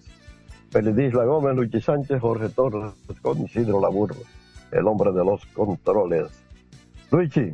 [0.70, 4.16] Felidisla Gómez, Luchi Sánchez, Jorge Torres, con Isidro Laburro,
[4.72, 6.28] el hombre de los controles.
[7.12, 7.54] Luigi,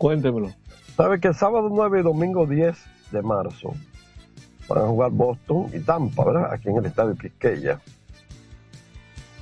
[0.00, 0.50] Cuéntemelo.
[0.96, 2.76] ¿sabe que sábado 9 y domingo 10
[3.12, 3.74] de marzo
[4.68, 6.52] van a jugar Boston y Tampa, ¿verdad?
[6.52, 7.80] Aquí en el estadio Quisqueya.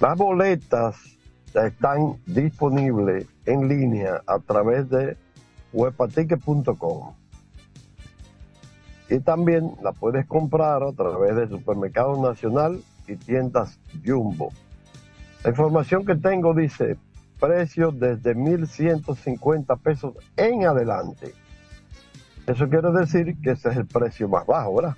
[0.01, 0.97] Las boletas
[1.55, 5.16] ya están disponibles en línea a través de
[5.72, 7.14] webaticket.com.
[9.09, 14.52] Y también la puedes comprar a través de Supermercado Nacional y tiendas Jumbo.
[15.44, 16.98] La información que tengo dice
[17.38, 21.32] precio desde 1.150 pesos en adelante.
[22.46, 24.96] Eso quiere decir que ese es el precio más bajo, ¿verdad?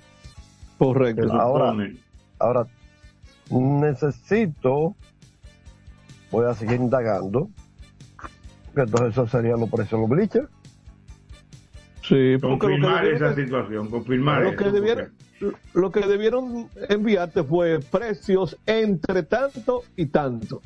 [0.77, 1.31] Correcto.
[1.33, 1.75] Ahora,
[2.39, 2.67] ahora
[3.49, 4.95] necesito,
[6.31, 7.49] voy a seguir indagando,
[8.73, 10.49] que entonces eso serían los precios de los bleachers.
[12.11, 15.11] Sí, Confirmar debieron- esa situación, confirmar lo eso, que porque- debieron,
[15.73, 20.61] lo que debieron enviarte fue precios entre tanto y tanto.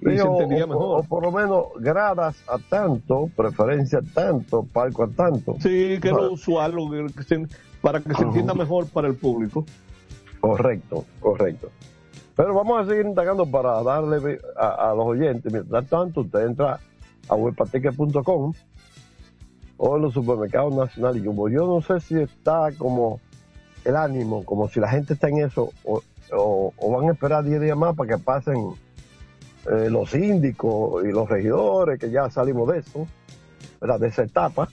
[0.00, 1.00] Y se o, entendía o- mejor.
[1.00, 5.54] o por lo menos gradas a tanto, preferencia a tanto, palco a tanto.
[5.58, 7.48] Sí, que es lo usual, lo que se-
[7.80, 9.66] para que se entienda mejor para el público.
[10.40, 11.70] Correcto, correcto.
[12.36, 15.52] Pero vamos a seguir indagando para darle a, a los oyentes.
[15.52, 16.78] Mientras tanto, usted entra
[17.28, 18.52] a webpatique.com
[19.78, 21.22] o en los supermercados nacionales.
[21.24, 21.48] Jumbo.
[21.48, 23.20] Yo no sé si está como
[23.84, 26.02] el ánimo, como si la gente está en eso, o,
[26.32, 28.56] o- o van a esperar 10 días más para que pasen
[29.70, 33.06] eh, los síndicos y los regidores, que ya salimos de eso,
[33.80, 34.00] ¿verdad?
[34.00, 34.68] de esa etapa.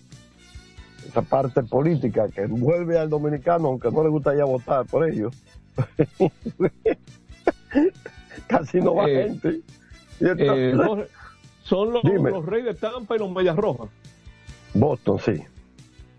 [1.08, 5.36] esa parte política que envuelve al dominicano, aunque no le gusta ya votar por ellos.
[8.48, 9.62] Casi no va Eh, gente.
[10.20, 11.00] Y Eh, entonces- los-
[11.64, 13.90] son los, los Reyes de Tampa y los Medias Rojas.
[14.74, 15.44] Boston, sí.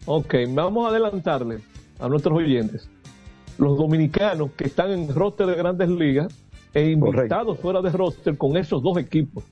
[0.07, 1.61] Ok, vamos a adelantarle
[1.99, 2.89] a nuestros oyentes.
[3.59, 6.35] Los dominicanos que están en roster de grandes ligas
[6.75, 9.45] e invitados fuera de roster con esos dos equipos.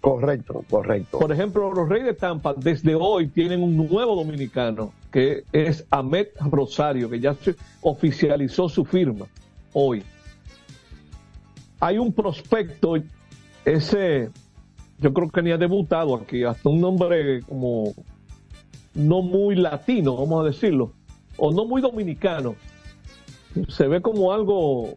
[0.00, 1.18] Correcto, correcto.
[1.18, 6.26] Por ejemplo, los Reyes de Tampa desde hoy tienen un nuevo dominicano que es Ahmed
[6.50, 9.26] Rosario, que ya se oficializó su firma
[9.72, 10.02] hoy.
[11.80, 12.96] Hay un prospecto,
[13.64, 14.30] ese
[14.98, 17.94] yo creo que ni ha debutado aquí, hasta un nombre como
[18.94, 20.92] no muy latino, vamos a decirlo,
[21.36, 22.54] o no muy dominicano.
[23.68, 24.96] Se ve como algo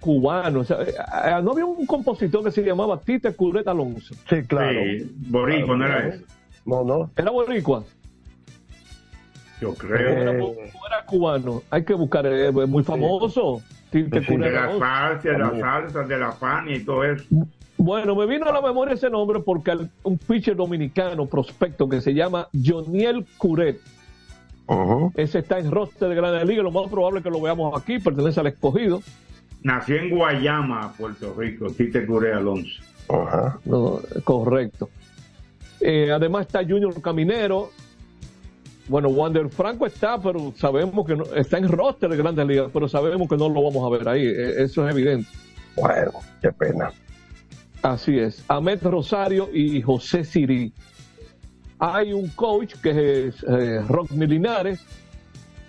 [0.00, 0.60] cubano.
[0.60, 0.94] O sea, eh,
[1.24, 4.14] eh, no había un compositor que se llamaba Tite Curet Alonso.
[4.28, 4.80] Sí, claro.
[4.82, 6.24] Sí, boricua, ¿no era eso?
[6.64, 7.10] No, no.
[7.16, 7.84] ¿Era boricua?
[9.60, 10.10] Yo creo.
[10.10, 11.62] era, cubano.
[11.70, 13.60] Hay que buscar, eh, es muy famoso.
[13.90, 14.78] Tite de Curet la Alonso.
[14.78, 17.24] salsa, de la salsa, de la Fania y todo eso.
[17.78, 22.12] Bueno, me vino a la memoria ese nombre porque un pitcher dominicano prospecto que se
[22.12, 23.80] llama Joniel Curet.
[25.14, 26.64] Ese está en roster de Grandes Ligas.
[26.64, 29.00] Lo más probable es que lo veamos aquí, pertenece al escogido.
[29.62, 32.82] Nació en Guayama, Puerto Rico, Tite Curé Alonso.
[33.64, 34.90] No, correcto.
[35.80, 37.70] Eh, además está Junior Caminero.
[38.88, 42.88] Bueno, Wander Franco está, pero sabemos que no, está en roster de Grandes Ligas, pero
[42.88, 44.26] sabemos que no lo vamos a ver ahí.
[44.26, 45.28] Eh, Eso es evidente.
[45.76, 46.12] Bueno,
[46.42, 46.90] qué pena.
[47.82, 48.44] Así es.
[48.48, 50.72] Ahmed Rosario y José Siri.
[51.78, 54.84] Hay un coach que es eh, Rodney Linares.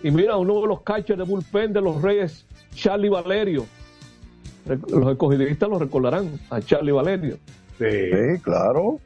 [0.02, 3.66] Y mira, uno de los catchers de bullpen de los Reyes, Charlie Valerio.
[4.66, 7.38] Los escogidistas lo recordarán a Charlie Valerio.
[7.78, 9.00] Sí, claro.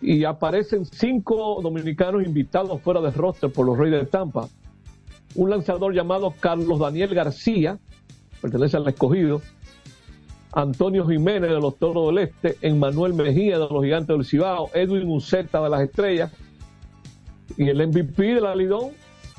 [0.00, 4.48] Y aparecen cinco dominicanos invitados fuera de roster por los Reyes de Tampa.
[5.34, 7.78] Un lanzador llamado Carlos Daniel García,
[8.40, 9.40] pertenece al escogido.
[10.52, 15.08] Antonio Jiménez de los Toros del Este, Emmanuel Mejía de los Gigantes del Cibao, Edwin
[15.08, 16.32] Uceta de las Estrellas
[17.56, 18.92] y el MVP de la Lidón,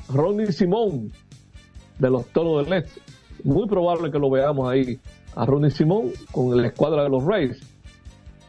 [0.08, 1.12] Ronnie Simón
[1.98, 3.00] de los Toros del Este.
[3.44, 4.98] Muy probable que lo veamos ahí
[5.34, 7.60] a Ronnie Simón con la escuadra de los Reyes.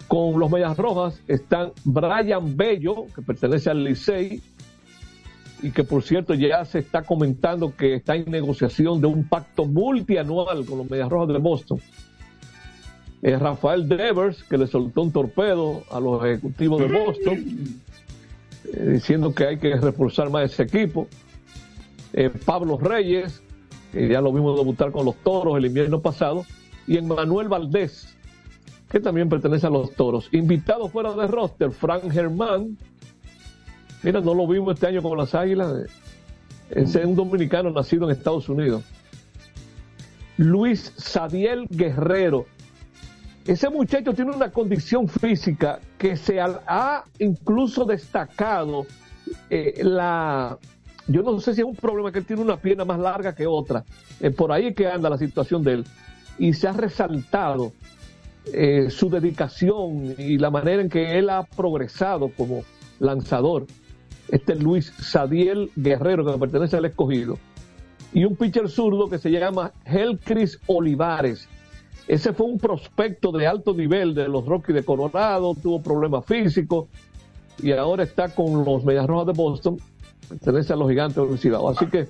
[0.07, 4.41] Con los Medias Rojas están Brian Bello, que pertenece al Licey,
[5.63, 9.65] y que por cierto ya se está comentando que está en negociación de un pacto
[9.65, 11.79] multianual con los Medias Rojas de Boston.
[13.23, 17.81] Eh, Rafael Devers, que le soltó un torpedo a los ejecutivos de Boston,
[18.73, 21.07] eh, diciendo que hay que reforzar más ese equipo.
[22.13, 23.43] Eh, Pablo Reyes,
[23.91, 26.45] que ya lo vimos debutar con los toros el invierno pasado,
[26.87, 28.17] y Emmanuel Valdés,
[28.89, 30.27] que también pertenece a los toros.
[30.31, 32.77] Invitado fuera de roster, Frank Germán.
[34.01, 35.87] Mira, no lo vimos este año con las águilas.
[36.71, 38.83] Es un dominicano nacido en Estados Unidos.
[40.37, 42.47] Luis Sadiel Guerrero.
[43.45, 48.85] Ese muchacho tiene una condición física que se ha, incluso destacado
[49.49, 50.57] eh, la...
[51.07, 53.47] Yo no sé si es un problema que él tiene una pierna más larga que
[53.47, 53.83] otra.
[54.19, 55.85] Eh, por ahí que anda la situación de él.
[56.37, 57.73] Y se ha resaltado
[58.53, 62.63] eh, su dedicación y la manera en que él ha progresado como
[62.99, 63.65] lanzador.
[64.29, 67.39] Este Luis Sadiel Guerrero, que pertenece al escogido.
[68.13, 71.49] Y un pitcher zurdo que se llama Helcris Olivares.
[72.07, 76.87] Ese fue un prospecto de alto nivel de los Rockies de Colorado, tuvo problemas físicos
[77.61, 79.77] y ahora está con los Medias Rojas de Boston,
[80.27, 81.69] pertenece a los Gigantes del Cibao.
[81.69, 82.07] Así que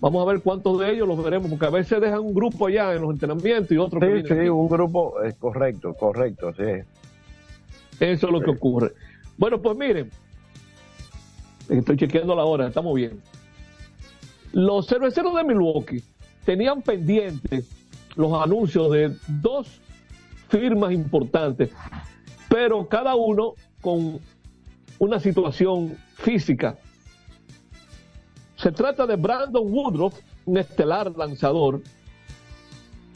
[0.00, 2.94] vamos a ver cuántos de ellos los veremos, porque a veces dejan un grupo allá
[2.94, 4.48] en los entrenamientos y otros que Sí, vienen sí, aquí.
[4.48, 6.62] un grupo, es correcto, correcto, sí.
[7.98, 8.92] Eso es lo que ocurre.
[9.36, 10.10] Bueno, pues miren,
[11.68, 13.20] estoy chequeando la hora, estamos bien.
[14.52, 16.02] Los cerveceros de Milwaukee
[16.44, 17.68] tenían pendientes
[18.16, 19.80] los anuncios de dos
[20.48, 21.70] firmas importantes,
[22.48, 24.18] pero cada uno con
[24.98, 26.78] una situación física.
[28.56, 30.14] Se trata de Brandon Woodruff,
[30.46, 31.82] un estelar lanzador,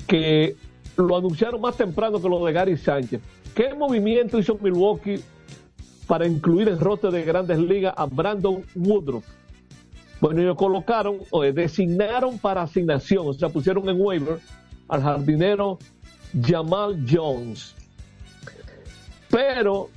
[0.07, 0.57] que
[0.97, 3.23] lo anunciaron más temprano que lo de Gary Sánchez.
[3.55, 5.21] ¿Qué movimiento hizo Milwaukee
[6.07, 9.25] para incluir en roster de grandes ligas a Brandon Woodruff?
[10.21, 14.39] Bueno, ellos colocaron, o designaron para asignación, o sea, pusieron en waiver
[14.91, 15.79] al jardinero
[16.43, 17.75] Jamal Jones.
[19.31, 19.89] Pero,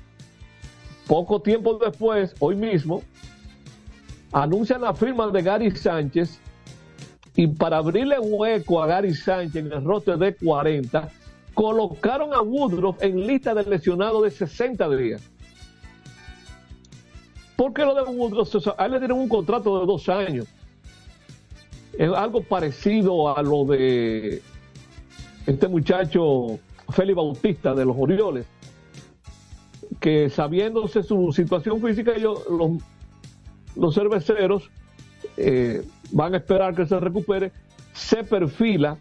[1.08, 3.02] poco tiempo después, hoy mismo,
[4.32, 6.40] anuncian la firma de Gary Sánchez
[7.36, 11.10] y para abrirle hueco a Gary Sánchez en el roster de 40,
[11.56, 15.22] colocaron a Woodruff en lista de lesionados de 60 días.
[17.56, 18.68] ¿Por qué lo de Woodruff?
[18.78, 20.48] A él le dieron un contrato de dos años.
[21.98, 24.42] Es algo parecido a lo de
[25.46, 28.46] este muchacho Félix Bautista de los Orioles,
[30.00, 32.72] que sabiéndose su situación física, ellos, los,
[33.76, 34.70] los cerveceros
[35.38, 37.52] eh, van a esperar que se recupere,
[37.94, 38.98] se perfila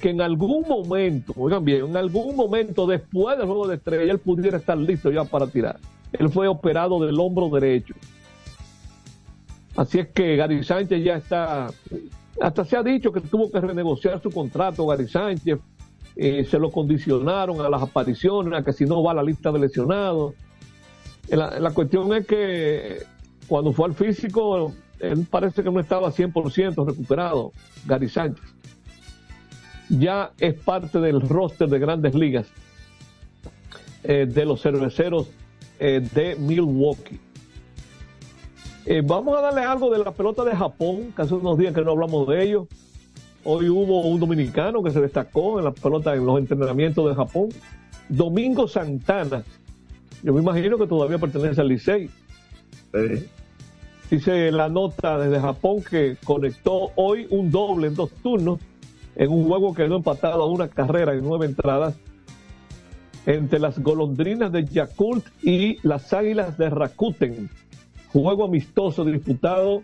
[0.00, 4.18] que en algún momento, oigan bien, en algún momento después del juego de estrella, él
[4.18, 5.78] pudiera estar listo ya para tirar.
[6.12, 7.94] Él fue operado del hombro derecho.
[9.76, 11.68] Así es que Gary Sánchez ya está,
[12.40, 15.58] hasta se ha dicho que tuvo que renegociar su contrato, Gary Sánchez,
[16.16, 19.50] eh, se lo condicionaron a las apariciones, a que si no va a la lista
[19.52, 20.34] de lesionados.
[21.28, 23.02] La, la cuestión es que
[23.46, 27.52] cuando fue al físico, él parece que no estaba 100% recuperado,
[27.86, 28.44] Gary Sánchez.
[29.88, 32.46] Ya es parte del roster de grandes ligas
[34.02, 35.30] eh, de los cerveceros
[35.78, 37.20] eh, de Milwaukee.
[38.86, 41.82] Eh, vamos a darle algo de la pelota de Japón, que hace unos días que
[41.82, 42.68] no hablamos de ello.
[43.44, 47.48] Hoy hubo un dominicano que se destacó en la pelota en los entrenamientos de Japón.
[48.08, 49.44] Domingo Santana.
[50.22, 52.08] Yo me imagino que todavía pertenece al Licey.
[54.10, 58.60] Dice la nota desde Japón que conectó hoy un doble en dos turnos
[59.16, 61.94] en un juego que no empatado a una carrera en nueve entradas
[63.26, 67.50] entre las golondrinas de Yakult y las águilas de Rakuten.
[68.12, 69.82] Juego amistoso disputado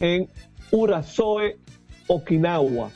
[0.00, 0.28] en
[0.70, 1.56] Urasoe,
[2.06, 2.90] Okinawa.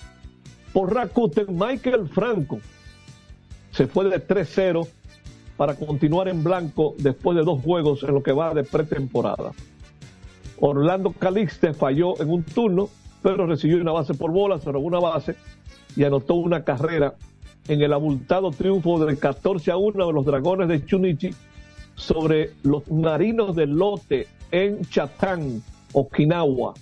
[0.72, 2.60] Por Rakuten, Michael Franco
[3.70, 4.86] se fue de 3-0
[5.56, 9.52] para continuar en blanco después de dos juegos en lo que va de pretemporada.
[10.60, 12.88] Orlando Calixte falló en un turno,
[13.22, 15.36] pero recibió una base por bola, se una base
[15.96, 17.14] y anotó una carrera
[17.66, 21.30] en el abultado triunfo del 14 a 1 de los Dragones de Chunichi
[21.94, 26.74] sobre los Marinos de Lote en Chatán, Okinawa.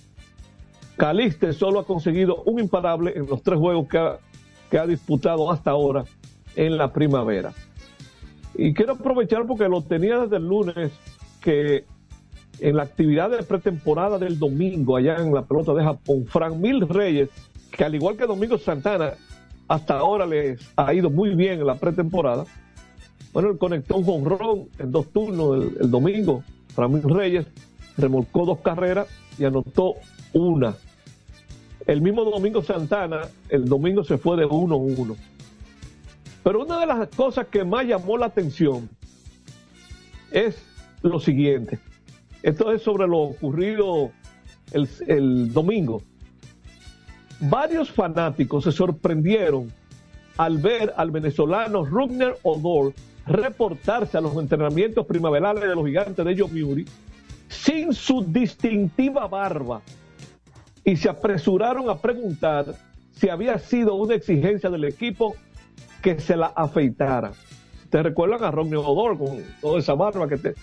[0.97, 6.03] Caliste solo ha conseguido un imparable en los tres juegos que ha, disputado hasta ahora
[6.55, 7.53] en la primavera.
[8.55, 10.91] Y quiero aprovechar porque lo tenía desde el lunes
[11.39, 11.85] que
[12.59, 16.89] en la actividad de pretemporada del domingo allá en la pelota de Japón, Fran Mil
[16.89, 17.29] Reyes,
[17.71, 19.13] que al igual que Domingo Santana,
[19.67, 22.45] hasta ahora les ha ido muy bien en la pretemporada.
[23.33, 26.43] Bueno, él conectó un jonrón en dos turnos el, domingo.
[26.73, 27.45] Fran Mil Reyes
[27.97, 29.93] remolcó dos carreras y anotó
[30.33, 30.75] una.
[31.87, 35.15] El mismo Domingo Santana, el domingo se fue de 1-1.
[36.43, 38.89] Pero una de las cosas que más llamó la atención
[40.31, 40.61] es
[41.01, 41.79] lo siguiente.
[42.43, 44.11] Esto es sobre lo ocurrido
[44.73, 46.01] el, domingo.
[47.39, 49.71] Varios fanáticos se sorprendieron
[50.35, 52.93] al ver al venezolano Rugner Odor
[53.25, 56.85] reportarse a los entrenamientos primaverales de los gigantes de Yomiuri
[57.47, 59.81] sin su distintiva barba
[60.87, 62.73] y se apresuraron a preguntar
[63.11, 65.35] si había sido una exigencia del equipo
[66.01, 67.33] que se la afeitara.
[67.89, 70.53] ¿Te recuerdan a Rugner Odor con toda esa barba que te,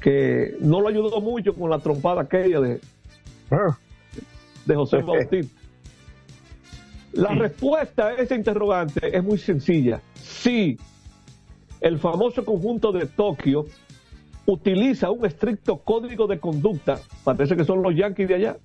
[0.00, 2.80] que no lo ayudó mucho con la trompada aquella de,
[4.64, 5.60] de José Bautista.
[7.12, 10.00] La respuesta a ese interrogante es muy sencilla.
[10.14, 10.78] Sí,
[11.82, 13.66] el famoso conjunto de Tokio
[14.46, 18.56] utiliza un estricto código de conducta, parece que son los Yankees de allá,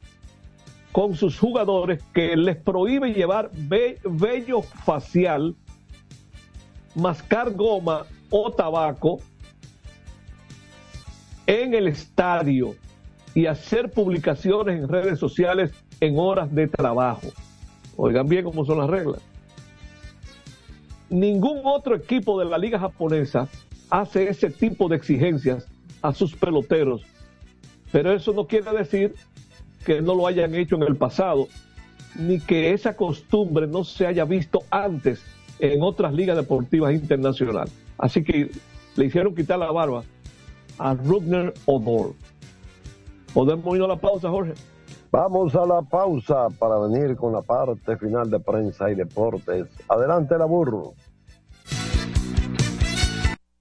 [0.95, 5.53] con sus jugadores que les prohíbe llevar vello facial,
[6.95, 9.19] mascar goma o tabaco
[11.47, 12.75] en el estadio
[13.33, 17.27] y hacer publicaciones en redes sociales en horas de trabajo.
[17.97, 19.21] Oigan bien cómo son las reglas.
[21.09, 23.49] Ningún otro equipo de la liga japonesa
[23.89, 25.67] hace ese tipo de exigencias
[26.01, 27.01] a sus peloteros,
[27.91, 29.13] pero eso no quiere decir
[29.85, 31.47] que no lo hayan hecho en el pasado,
[32.15, 35.23] ni que esa costumbre no se haya visto antes
[35.59, 37.73] en otras ligas deportivas internacionales.
[37.97, 38.51] Así que
[38.95, 40.03] le hicieron quitar la barba
[40.77, 42.13] a Rugner Odor.
[43.33, 44.53] ¿Podemos ir a la pausa, Jorge?
[45.11, 49.67] Vamos a la pausa para venir con la parte final de prensa y deportes.
[49.87, 50.93] Adelante, la burro.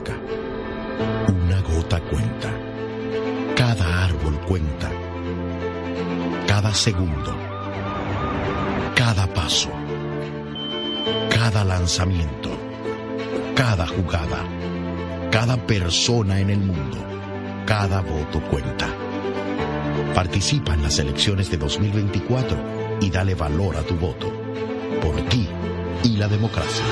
[0.00, 2.50] Una gota cuenta.
[3.54, 4.90] Cada árbol cuenta.
[6.46, 7.36] Cada segundo.
[8.94, 9.68] Cada paso.
[11.28, 12.50] Cada lanzamiento.
[13.54, 14.44] Cada jugada.
[15.30, 16.96] Cada persona en el mundo.
[17.66, 18.88] Cada voto cuenta.
[20.14, 24.32] Participa en las elecciones de 2024 y dale valor a tu voto.
[25.02, 25.46] Por ti
[26.04, 26.84] y la democracia.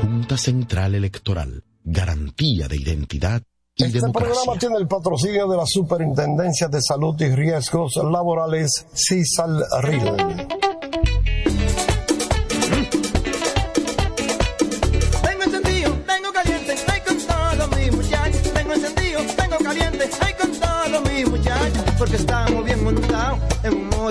[0.00, 1.62] Junta Central Electoral.
[1.84, 3.42] Garantía de identidad
[3.76, 4.32] y Este democracia.
[4.32, 10.46] programa tiene el patrocinio de la Superintendencia de Salud y Riesgos Laborales, CISAL RIL.
[15.22, 18.38] Tengo encendido, tengo caliente, ay con todo mi muchacho.
[18.54, 21.84] Tengo encendido, tengo caliente, ay con todo mi muchacho.
[21.98, 23.38] Porque estamos bien montados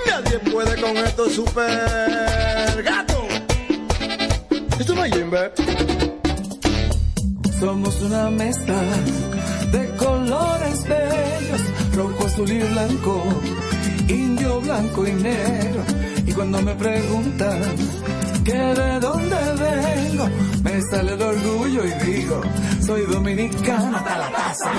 [0.08, 3.28] Nadie puede con esto super gato.
[4.80, 5.52] Esto no hay Jimbe.
[7.60, 8.82] Somos una mezcla
[9.74, 11.62] de colores bellos,
[11.96, 13.22] rojo, azul y blanco,
[14.08, 15.84] indio, blanco y negro.
[16.28, 17.62] Y cuando me preguntan
[18.46, 20.30] que de dónde vengo,
[20.64, 22.42] me sale el orgullo y digo,
[22.86, 24.72] soy dominicano hasta la taza.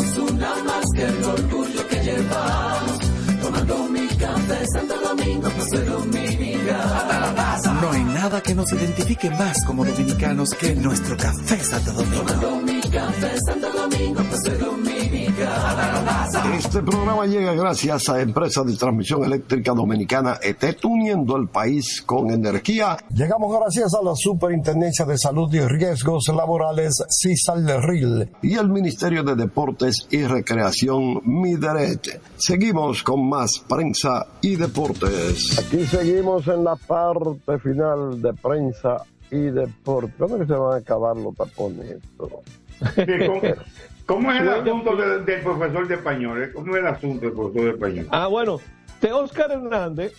[0.00, 2.98] Nos una más que el orgullo que llevamos,
[3.42, 7.80] tomando mi café Santo Domingo, pues soy dominicano.
[7.82, 12.24] No hay nada que nos identifique más como dominicanos que nuestro café Santo Domingo.
[12.24, 14.99] Tomando mi café Santo Domingo, pues soy dominicano.
[15.10, 22.30] Este programa llega gracias a Empresa de Transmisión Eléctrica Dominicana ETET, uniendo el país con
[22.30, 22.96] energía.
[23.12, 29.24] Llegamos gracias a la Superintendencia de Salud y Riesgos Laborales, CISAL RIL, y el Ministerio
[29.24, 32.20] de Deportes y Recreación, MIDERET.
[32.36, 35.58] Seguimos con más prensa y deportes.
[35.58, 40.14] Aquí seguimos en la parte final de prensa y deportes.
[40.18, 41.96] ¿Cuándo es que se van a acabar los tapones?
[41.96, 42.42] Esto?
[44.10, 46.50] ¿Cómo, es el asunto del, del profesor de español?
[46.52, 48.08] ¿Cómo es el asunto del profesor de español?
[48.10, 48.58] Ah, bueno,
[49.00, 50.14] de Oscar Hernández,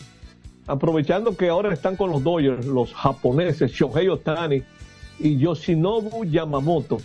[0.66, 4.64] aprovechando que ahora están con los Dodgers, los japoneses, Shohei Otani
[5.20, 7.00] y Yoshinobu Yamamoto,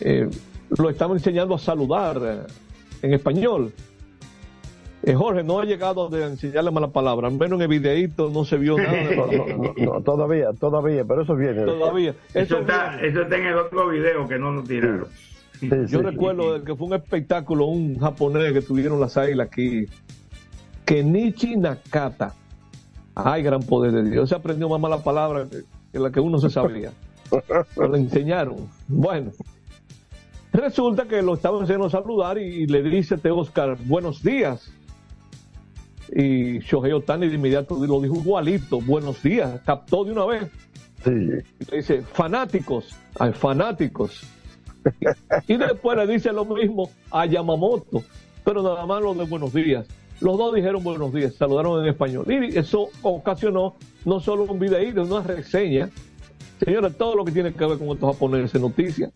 [0.00, 0.28] eh,
[0.76, 2.40] lo estamos enseñando a saludar eh,
[3.00, 3.72] en español.
[5.04, 8.44] Eh, Jorge, no ha llegado de enseñarle mala palabra, al menos en el videíto no
[8.44, 8.92] se vio nada.
[9.16, 11.64] No, no, no, no, todavía, todavía, pero eso viene.
[11.64, 12.10] Todavía.
[12.34, 15.06] Eso Eso está, eso está en el otro video que no lo tiraron.
[15.60, 15.96] Sí, Yo sí.
[15.98, 19.86] recuerdo que fue un espectáculo, un japonés que tuvieron las águilas aquí,
[20.84, 22.34] Kenichi Nakata.
[23.14, 24.28] Ay, gran poder de Dios.
[24.28, 25.58] Se aprendió más mala palabra que,
[25.92, 26.92] que la que uno se sabía.
[27.74, 28.68] Pero le enseñaron.
[28.86, 29.30] Bueno,
[30.52, 34.72] resulta que lo estaban haciendo a saludar y, y le dice a Oscar, buenos días.
[36.14, 40.50] Y Shohei Otani de inmediato lo dijo igualito, buenos días, captó de una vez.
[41.04, 41.74] Sí.
[41.74, 44.22] Dice, fanáticos, ay, fanáticos.
[45.46, 48.02] Y después le dice lo mismo a Yamamoto,
[48.44, 49.86] pero nada más lo de buenos días.
[50.20, 52.24] Los dos dijeron buenos días, saludaron en español.
[52.28, 55.90] Y eso ocasionó no solo un videíto, una reseña.
[56.64, 59.12] Señores, todo lo que tiene que ver con estos japoneses, noticias.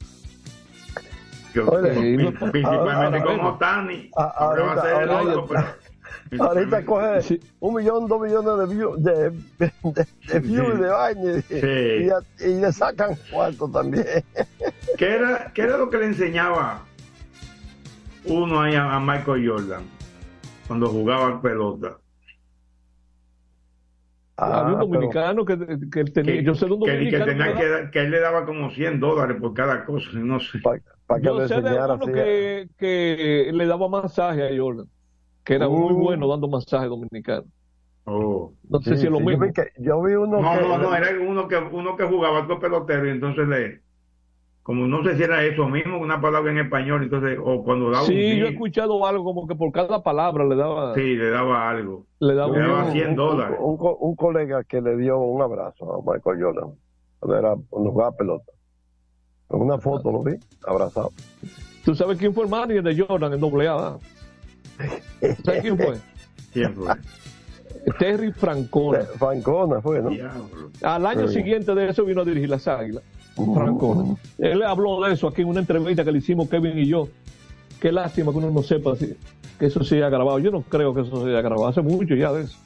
[1.55, 4.11] Yo- Oye, principalmente ahora- como Tani.
[4.17, 5.65] Ah, Ahora va a ser el ahorita- otro, pero-
[6.39, 9.73] Ahorita coge un millón, dos millones de views, de, de,
[10.33, 12.47] de views de vaina y, Sí.
[12.49, 14.05] y, le sacan cuarto también.
[14.99, 16.85] ¿Qué era, ¿Qué era lo que le enseñaba
[18.25, 19.83] uno ahí a, a Michael Jordan
[20.67, 21.99] cuando jugaba pelota?
[24.37, 25.57] Había un dominicano que,
[25.93, 28.11] que él tenía, Que, yo sé de un que- que tenía que- que, que él
[28.11, 30.59] le daba como 100 dólares por cada cosa, no sé.
[31.21, 34.87] Yo sé de uno que, que le daba masaje a Jordan,
[35.45, 35.99] que era muy Uh.
[35.99, 37.45] bueno dando masaje dominicano.
[38.05, 38.53] Oh.
[38.69, 39.47] No sé si es lo mismo.
[39.47, 40.61] vi que- yo vi uno No, que...
[40.69, 43.81] no, no, era uno que, uno que jugaba otro pelotero y entonces le,
[44.65, 48.03] como no sé si era eso mismo, una palabra en español, entonces, o cuando daba
[48.03, 51.31] un Sí, yo he escuchado algo como que por cada palabra le daba, sí, le
[51.31, 52.07] daba algo.
[52.19, 53.59] le daba le daba un- 100 un, dólares.
[53.61, 56.71] un, co- un colega que le dio un abrazo a Michael Jordan
[57.21, 58.53] cuando, era, cuando jugaba pelota.
[59.51, 60.33] En una foto lo vi,
[60.67, 61.11] abrazado.
[61.85, 63.97] ¿Tú sabes quién fue el manager de Jordan en doble A?
[65.45, 65.95] ¿Sabes quién fue?
[66.53, 66.95] ¿Quién fue?
[67.99, 69.01] Terry Francona.
[69.19, 70.11] Francona fue, ¿no?
[70.83, 71.35] Al año Sí.
[71.35, 73.03] siguiente de eso vino a dirigir las Águilas.
[73.35, 74.15] Francona.
[74.39, 77.09] Él habló de eso aquí en una entrevista que le hicimos Kevin y yo.
[77.81, 79.17] Qué lástima que uno no sepa si-
[79.59, 80.39] que eso se haya grabado.
[80.39, 81.67] Yo no creo que eso se haya grabado.
[81.67, 82.57] Hace mucho ya de eso.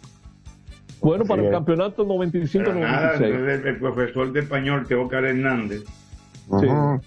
[1.00, 1.46] Bueno, para Sí.
[1.46, 3.22] el campeonato Pero nada, 95-96.
[3.22, 5.82] entonces el, el profesor de español, Teócar Hernández.
[5.84, 6.66] Sí.
[6.66, 7.00] Ujú.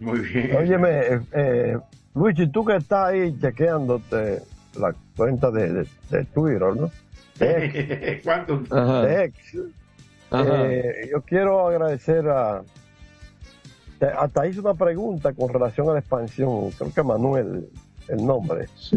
[0.00, 0.56] Muy bien.
[0.56, 1.76] Óyeme, eh, eh,
[2.14, 4.42] Luigi, tú que estás ahí chequeándote
[4.78, 6.90] la cuenta de, de, de Twitter, ¿no?
[7.38, 8.58] De X, ¿Cuánto?
[8.58, 9.60] de X.
[10.30, 10.66] Ajá.
[10.72, 12.62] Eh, yo quiero agradecer a...
[13.98, 17.66] te- Hasta hice una pregunta con relación a la expansión, creo que Manuel,
[18.08, 18.66] el nombre.
[18.76, 18.96] Sí.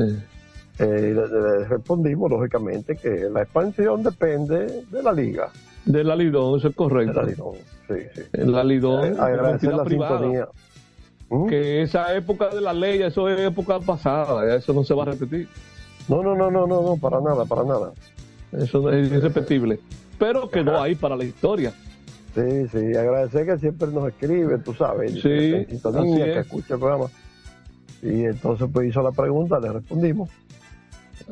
[0.80, 5.50] Eh, y le, le respondimos, lógicamente, que la expansión depende de la liga.
[5.86, 7.22] De la Lidón, eso es De correcto.
[7.22, 7.56] la Lidón,
[7.88, 8.22] sí, sí.
[8.34, 10.18] La Lidón, Eh, agradecer la privada.
[10.20, 10.48] sintonía.
[11.30, 11.48] ¿Mm?
[11.48, 15.08] Que esa época de la ley, eso es época pasada, eso no se va a
[15.08, 15.48] repetir.
[16.08, 17.92] No, no, no, no, no, no, para nada, para nada.
[18.52, 19.80] Eso es irrepetible.
[20.18, 21.74] Pero quedó ahí para la historia.
[22.34, 27.08] Sí, sí, agradecer que siempre nos escribe, tú sabes, Sí, que escucha el programa.
[28.02, 30.30] Y entonces pues hizo la pregunta, le respondimos.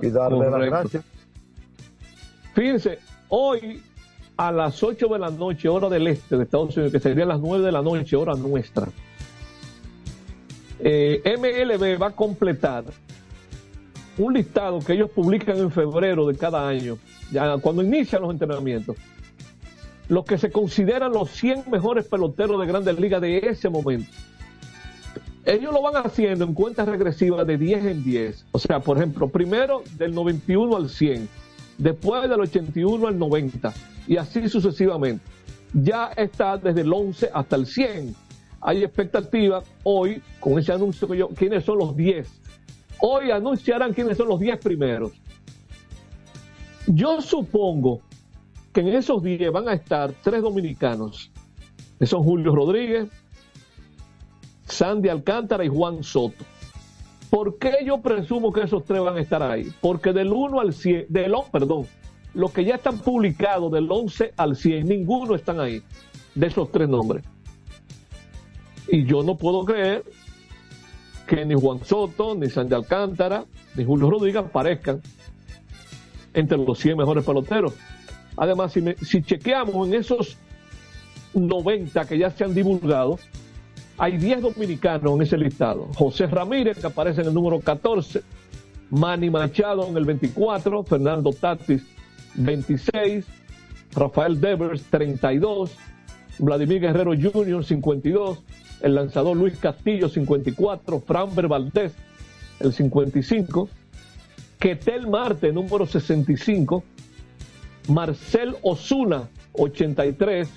[0.02, 1.04] Y darle las gracias.
[2.54, 3.82] Fíjense, hoy
[4.38, 7.40] a las 8 de la noche, hora del este de Estados Unidos, que serían las
[7.40, 8.88] 9 de la noche, hora nuestra,
[10.80, 12.84] eh, MLB va a completar
[14.18, 16.98] un listado que ellos publican en febrero de cada año,
[17.32, 18.96] ya cuando inician los entrenamientos.
[20.08, 24.10] Los que se consideran los 100 mejores peloteros de grandes ligas de ese momento.
[25.46, 28.46] Ellos lo van haciendo en cuentas regresivas de 10 en 10.
[28.52, 31.28] O sea, por ejemplo, primero del 91 al 100,
[31.78, 33.74] después del 81 al 90
[34.08, 35.24] y así sucesivamente.
[35.74, 38.16] Ya está desde el 11 hasta el 100.
[38.68, 42.28] Hay expectativa hoy con ese anuncio que yo, quiénes son los 10.
[43.00, 45.12] Hoy anunciarán quiénes son los 10 primeros.
[46.88, 48.02] Yo supongo
[48.74, 51.30] que en esos 10 van a estar tres dominicanos,
[52.00, 53.08] que son Julio Rodríguez,
[54.66, 56.44] Sandy Alcántara y Juan Soto.
[57.30, 59.72] ¿Por qué yo presumo que esos tres van a estar ahí?
[59.80, 61.86] Porque del 1 al 100, del, perdón,
[62.34, 65.84] los que ya están publicados del 11 al 100, ninguno están ahí,
[66.34, 67.24] de esos tres nombres.
[68.88, 70.04] Y yo no puedo creer
[71.28, 75.02] que ni Juan Soto, ni Sandy Alcántara, ni Julio Rodríguez aparezcan
[76.34, 77.74] entre los 100 mejores peloteros.
[78.38, 80.38] Además, si, si chequeamos en esos
[81.34, 83.18] 90 que ya se han divulgado,
[83.98, 85.88] hay 10 dominicanos en ese listado.
[85.96, 88.22] José Ramírez, que aparece en el número 14,
[88.90, 91.84] Manny Machado en el 24, Fernando Tatis
[92.36, 93.26] 26,
[93.94, 95.72] Rafael Devers 32,
[96.40, 97.64] Vladimir Guerrero Jr.
[97.64, 98.44] 52,
[98.86, 101.96] el lanzador Luis Castillo 54, Framber Valdés
[102.60, 103.68] el 55,
[104.60, 106.84] Ketel Marte número 65,
[107.88, 110.48] Marcel Osuna 83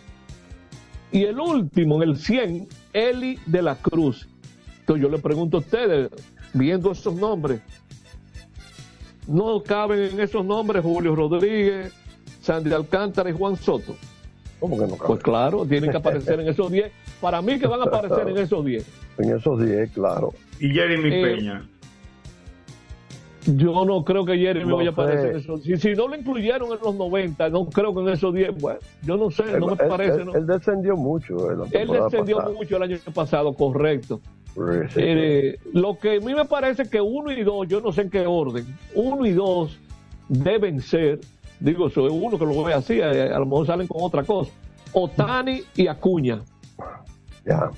[1.11, 4.29] y el último en el 100, Eli de la Cruz.
[4.81, 6.11] Entonces yo le pregunto a ustedes,
[6.53, 7.63] viendo esos nombres,
[9.27, 11.95] no caben en esos nombres Julio Rodríguez,
[12.43, 13.97] Sandy Alcántara y Juan Soto.
[14.61, 15.07] ¿Cómo que no caben?
[15.07, 16.91] Pues claro, tienen que aparecer en esos 10.
[17.21, 18.87] Para mí que van a aparecer en esos 10.
[19.19, 20.33] En esos 10, claro.
[20.61, 21.69] Y Jeremy Eh, Peña.
[23.47, 26.17] Yo no creo que Jeremy No vaya a aparecer en esos si, si no lo
[26.17, 28.61] incluyeron en los 90, no creo que en esos 10.
[28.61, 30.19] Bueno, yo no sé, no me parece.
[30.21, 30.35] él, no.
[30.35, 31.35] él descendió mucho.
[31.51, 32.55] la Él descendió pasada.
[32.55, 34.21] mucho el año pasado, correcto.
[34.55, 38.03] Sí, Eh, lo que a mí me parece que uno y dos, yo no sé
[38.03, 39.79] en qué orden, uno y dos
[40.29, 41.21] deben ser,
[41.61, 44.51] digo, soy uno que lo ve así, eh, a lo mejor salen con otra cosa.
[44.93, 46.41] Otani y Acuña.
[47.45, 47.71] Ya.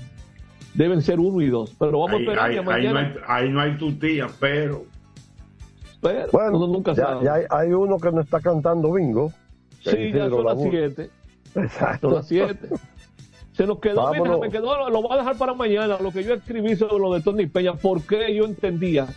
[0.73, 1.75] Deben ser uno y dos.
[1.77, 2.99] Pero vamos Ahí, a esperar ahí- que ahí no mañana.
[3.27, 4.85] hay, ahí no hay tu tía, pero
[6.01, 7.25] pero Bueno, uno nunca ya, sabe.
[7.25, 9.31] ya hay, hay uno que no está cantando bingo.
[9.83, 11.09] Sí, ya son las siete.
[11.55, 12.07] Exacto.
[12.09, 12.69] Son las siete.
[13.53, 16.33] Se nos quedó, mira, me quedó, lo voy a dejar para mañana, lo que yo
[16.33, 19.07] escribí sobre lo de Tony Peña, porque yo entendía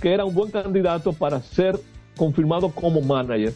[0.00, 1.78] que era un buen candidato para ser
[2.16, 3.52] confirmado como manager.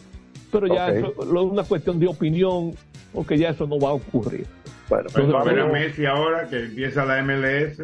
[0.51, 2.73] Pero ya eso lo- es una cuestión de opinión,
[3.13, 4.45] porque ya eso no va a ocurrir.
[4.89, 5.81] Bueno, pues Entonces, va a ver a vámonos.
[5.87, 7.81] Messi ahora que empieza la MLS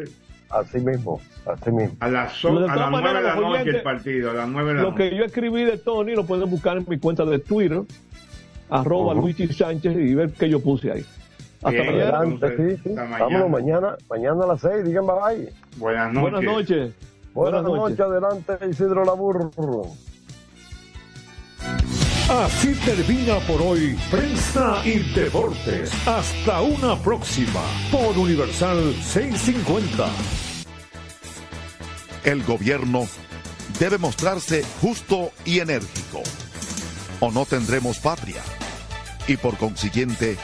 [0.50, 1.96] Así mismo, así mismo.
[2.00, 4.74] a las, so- a las 9 de la noche el partido, a las 9 de
[4.76, 5.10] la Lo noche.
[5.10, 7.80] que yo escribí de Tony lo pueden buscar en mi cuenta de Twitter,
[8.70, 9.22] arroba Ujú.
[9.22, 11.04] Luigi Sánchez, y ver qué yo puse ahí.
[11.62, 12.18] Hasta Bien, mañana.
[12.18, 12.88] Adelante, sí, sí.
[12.90, 13.24] hasta mañana.
[13.24, 15.48] Vámonos mañana, mañana a las 6, digan bye.
[15.78, 16.22] Buenas noches.
[16.32, 16.92] Buenas noches.
[17.34, 17.98] Buenas, Buenas noches.
[17.98, 18.00] noches.
[18.00, 19.50] adelante Isidro Labur.
[22.28, 25.90] Así termina por hoy Prensa y Deportes.
[26.06, 30.06] Hasta una próxima por Universal 650.
[32.24, 33.08] El gobierno
[33.78, 36.22] debe mostrarse justo y enérgico.
[37.20, 38.42] O no tendremos patria.
[39.26, 40.36] Y por consiguiente,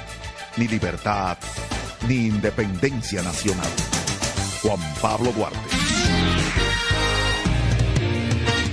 [0.57, 1.37] ni libertad,
[2.09, 3.69] ni independencia nacional.
[4.63, 5.84] Juan Pablo Duarte.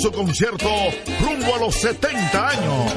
[0.00, 0.70] Su concierto
[1.20, 2.94] rumbo a los 70 años.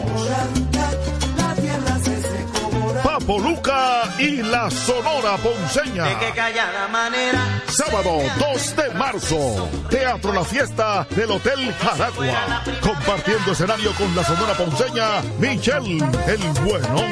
[3.03, 6.05] Papo Luca y la Sonora Ponceña.
[6.05, 7.61] De que callada manera.
[7.67, 12.63] Sábado 2 de marzo, Teatro La Fiesta del Hotel Jaragua.
[12.79, 15.97] Compartiendo escenario con la sonora ponceña Michelle
[16.27, 17.11] El Buenón.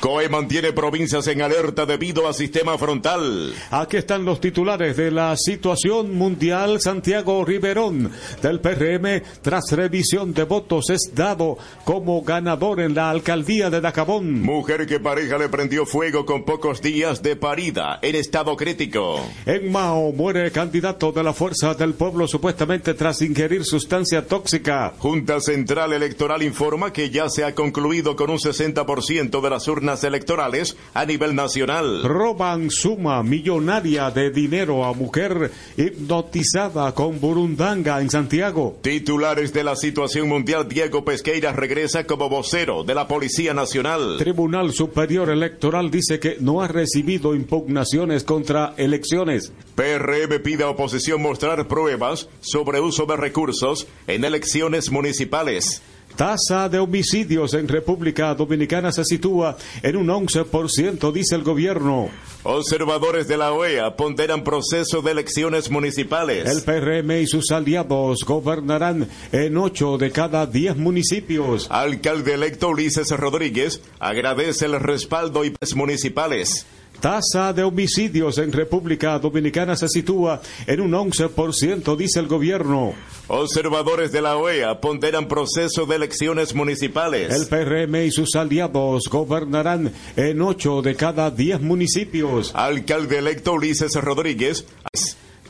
[0.00, 3.54] COE mantiene provincias en alerta debido a sistema frontal.
[3.70, 6.80] Aquí están los titulares de la situación mundial.
[6.80, 8.10] Santiago Riverón
[8.42, 14.42] del PRM, tras revisión de votos, es dado como ganador en la alcaldía de Dacabón.
[14.42, 19.20] Mujer que pareja le prendió fuego con pocos días de parida en estado crítico.
[19.46, 24.94] En Mao muere candidato de la Fuerza del Pueblo supuestamente tras ingerir sustancia tóxica.
[24.98, 29.85] Junta Central Electoral informa que ya se ha concluido con un 60% de las urnas
[29.86, 32.02] internas electorales a nivel nacional.
[32.02, 38.78] Roban suma millonaria de dinero a mujer hipnotizada con burundanga en Santiago.
[38.82, 44.16] Titulares de la situación mundial, Diego Pesqueira regresa como vocero de la Policía Nacional.
[44.18, 49.52] Tribunal Superior Electoral dice que no ha recibido impugnaciones contra elecciones.
[49.76, 55.82] PRM pide a oposición mostrar pruebas sobre uso de recursos en elecciones municipales.
[56.16, 62.08] Tasa de homicidios en República Dominicana se sitúa en un 11%, dice el gobierno.
[62.42, 66.48] Observadores de la OEA ponderan proceso de elecciones municipales.
[66.48, 71.66] El PRM y sus aliados gobernarán en 8 de cada 10 municipios.
[71.70, 76.66] Alcalde electo Ulises Rodríguez agradece el respaldo y municipales.
[77.00, 82.94] Tasa de homicidios en República Dominicana se sitúa en un 11%, dice el gobierno.
[83.28, 87.34] Observadores de la OEA ponderan proceso de elecciones municipales.
[87.34, 92.52] El PRM y sus aliados gobernarán en 8 de cada 10 municipios.
[92.54, 94.64] Alcalde electo Ulises Rodríguez.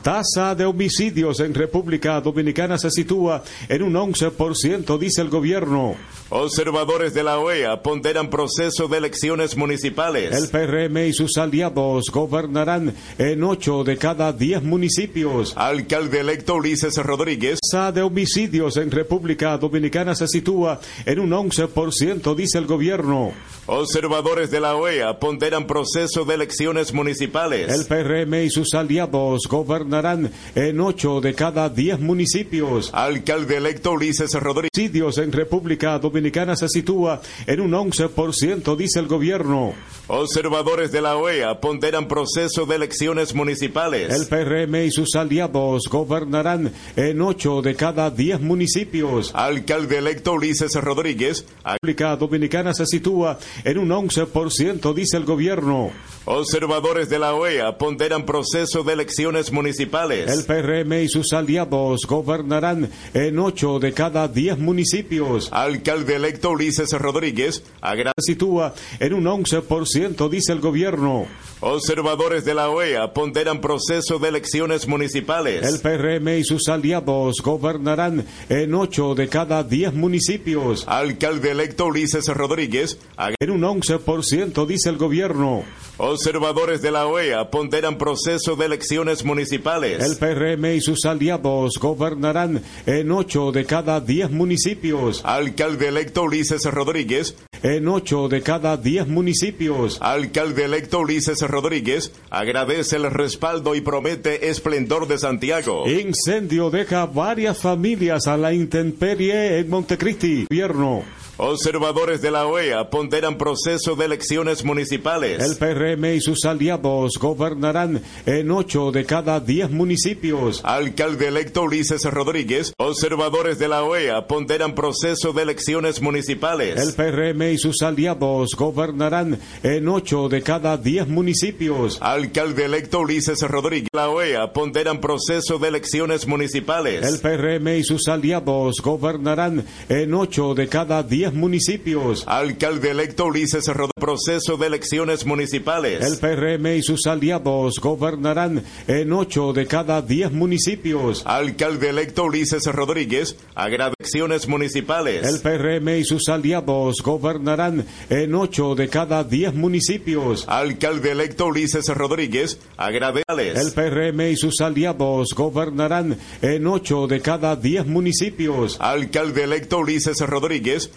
[0.01, 5.95] Tasa de homicidios en República Dominicana se sitúa en un 11%, dice el gobierno.
[6.29, 10.35] Observadores de la OEA ponderan proceso de elecciones municipales.
[10.35, 15.53] El PRM y sus aliados gobernarán en 8 de cada 10 municipios.
[15.55, 17.59] Alcalde electo Ulises Rodríguez.
[17.61, 23.31] Tasa de homicidios en República Dominicana se sitúa en un 11%, dice el gobierno.
[23.65, 27.71] Observadores de la OEA ponderan proceso de elecciones municipales.
[27.71, 32.89] El PRM y sus aliados gobernarán en 8 de cada 10 municipios.
[32.93, 34.71] Alcalde electo Ulises Rodríguez.
[34.75, 36.16] Homicidios en República Dominicana
[36.55, 39.73] se sitúa en un 11%, dice el gobierno.
[40.07, 44.13] Observadores de la OEA ponderan proceso de elecciones municipales.
[44.13, 49.31] El PRM y sus aliados gobernarán en 8 de cada 10 municipios.
[49.33, 51.45] Alcalde electo Ulises Rodríguez.
[51.63, 55.91] República Dominicana se sitúa en un 11%, dice el gobierno.
[56.29, 60.29] Observadores de la OEA ponderan proceso de elecciones municipales.
[60.29, 65.47] El PRM y sus aliados gobernarán en 8 de cada 10 municipios.
[65.53, 67.63] Alcalde electo Ulises Rodríguez.
[67.81, 71.27] Se sitúa en un 11%, dice el gobierno.
[71.59, 75.65] Observadores de la OEA ponderan proceso de elecciones municipales.
[75.65, 80.83] El PRM y sus aliados gobernarán en 8 de cada 10 municipios.
[80.87, 82.99] Alcalde electo Ulises Rodríguez.
[83.39, 85.63] En un 11%, dice el gobierno.
[85.97, 90.03] Observadores de la OEA ponderan proceso de elecciones municipales.
[90.03, 95.21] El PRM y sus aliados gobernarán en 8 de cada 10 municipios.
[95.25, 97.35] Alcalde electo Ulises Rodríguez.
[97.63, 99.97] En 8 de cada 10 municipios.
[100.01, 105.89] Alcalde electo Ulises Rodríguez agradece el respaldo y promete esplendor de Santiago.
[105.89, 110.45] Incendio deja varias familias a la intemperie en Montecristi.
[110.49, 111.03] Gobierno.
[111.39, 115.39] Observadores de la OEA ponderan proceso de elecciones municipales.
[115.39, 120.61] El PRM y sus aliados gobernarán en 8 de cada 10 municipios.
[120.63, 122.73] Alcalde electo Ulises Rodríguez.
[122.79, 126.81] Observadores de la OEA ponderan proceso de elecciones municipales.
[126.81, 131.99] El PRM y sus aliados gobernarán en 8 de cada 10 municipios.
[132.01, 133.89] Alcalde electo Ulises Rodríguez.
[133.93, 137.05] La OEA ponderan proceso de elecciones municipales.
[137.05, 142.23] El PRM y sus aliados gobernarán en 8 de cada 10 municipios.
[142.27, 143.93] Alcalde electo Ulises Rodríguez.
[143.97, 146.05] Proceso de elecciones municipales.
[146.05, 151.23] El PRM y sus aliados gobernarán en 8 de cada 10 municipios.
[151.25, 153.35] Alcalde electo Ulises Rodríguez.
[153.55, 155.25] Agradecciones municipales.
[155.27, 160.45] El PRM y sus aliados gobernarán en 8 de cada 10 municipios.
[160.47, 162.59] Alcalde electo Ulises Rodríguez.
[162.77, 163.57] Agradecales.
[163.57, 168.77] El PRM y sus aliados gobernarán en 8 de cada 10 municipios.
[168.79, 170.91] Alcalde electo Ulises Rodríguez.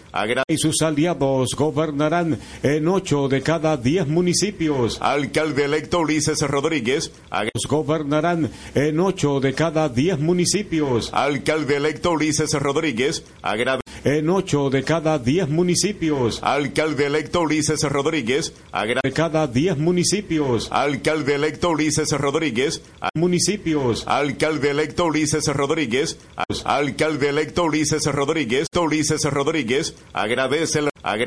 [0.49, 4.99] Y sus aliados gobernarán en 8 de cada 10 municipios.
[5.01, 7.13] Alcalde electo Ulises Rodríguez.
[7.69, 11.11] Gobernarán en 8 de cada 10 municipios.
[11.13, 13.25] Alcalde electo Ulises Rodríguez.
[14.03, 16.41] En 8 de cada 10 municipios.
[16.43, 18.55] Alcalde electo Ulises Rodríguez.
[19.03, 20.69] De cada 10 municipios.
[20.73, 22.83] Alcalde electo Ulises Rodríguez.
[23.15, 24.05] Municipios.
[24.07, 26.19] Alcalde electo Ulises Rodríguez.
[26.65, 28.69] Alcalde electo Ulises Rodríguez.
[28.75, 29.95] Ulises Rodríguez.
[30.15, 30.89] Agradece el